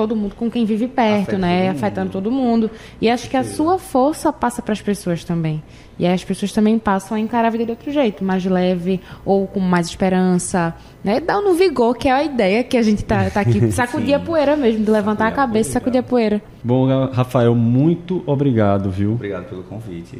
[0.00, 1.66] todo mundo com quem vive perto, Afeta né?
[1.66, 1.76] todo.
[1.76, 2.70] Afetando todo mundo.
[3.02, 5.62] E acho que a sua força passa para as pessoas também.
[5.98, 8.98] E aí as pessoas também passam a encarar a vida de outro jeito, mais leve
[9.26, 10.74] ou com mais esperança,
[11.04, 11.20] né?
[11.20, 14.56] Dando vigor, que é a ideia que a gente tá, tá aqui, sacudir a poeira
[14.56, 16.42] mesmo, de levantar a Sacudir a cabeça e sacudir a poeira.
[16.64, 19.12] Bom, Rafael, muito obrigado, viu?
[19.12, 20.18] Obrigado pelo convite.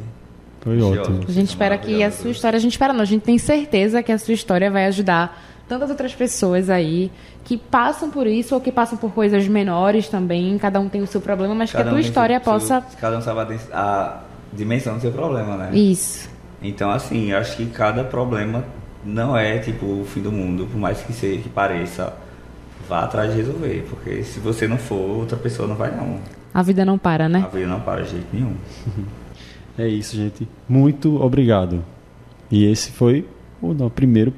[0.59, 1.21] Foi ótimo.
[1.27, 4.03] A gente espera que a sua história, a gente espera não, a gente tem certeza
[4.03, 7.09] que a sua história vai ajudar tantas outras pessoas aí
[7.45, 11.07] que passam por isso ou que passam por coisas menores também, cada um tem o
[11.07, 13.57] seu problema, mas que a Cada um tua tem história seu- possa Cada um sabe
[13.71, 14.21] a a
[14.53, 15.69] dimensão do seu problema, né?
[15.75, 16.29] isso.
[16.61, 18.63] Então, assim, eu acho que cada problema
[19.03, 22.13] não é, tipo, o fim do mundo, por mais que, seja, que pareça.
[22.89, 26.19] Vá atrás de resolver, porque se você não for, outra pessoa não vai, não.
[26.53, 27.47] A vida não para, A né?
[27.53, 28.53] vida não para de jeito nenhum.
[29.77, 30.45] É isso, gente.
[30.67, 31.83] Muito obrigado.
[32.51, 33.25] E esse foi
[33.61, 34.33] o primeiro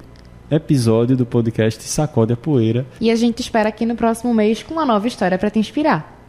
[0.56, 2.86] episódio do podcast Sacode a Poeira.
[3.00, 6.23] E a gente espera aqui no próximo mês com uma nova história para te inspirar.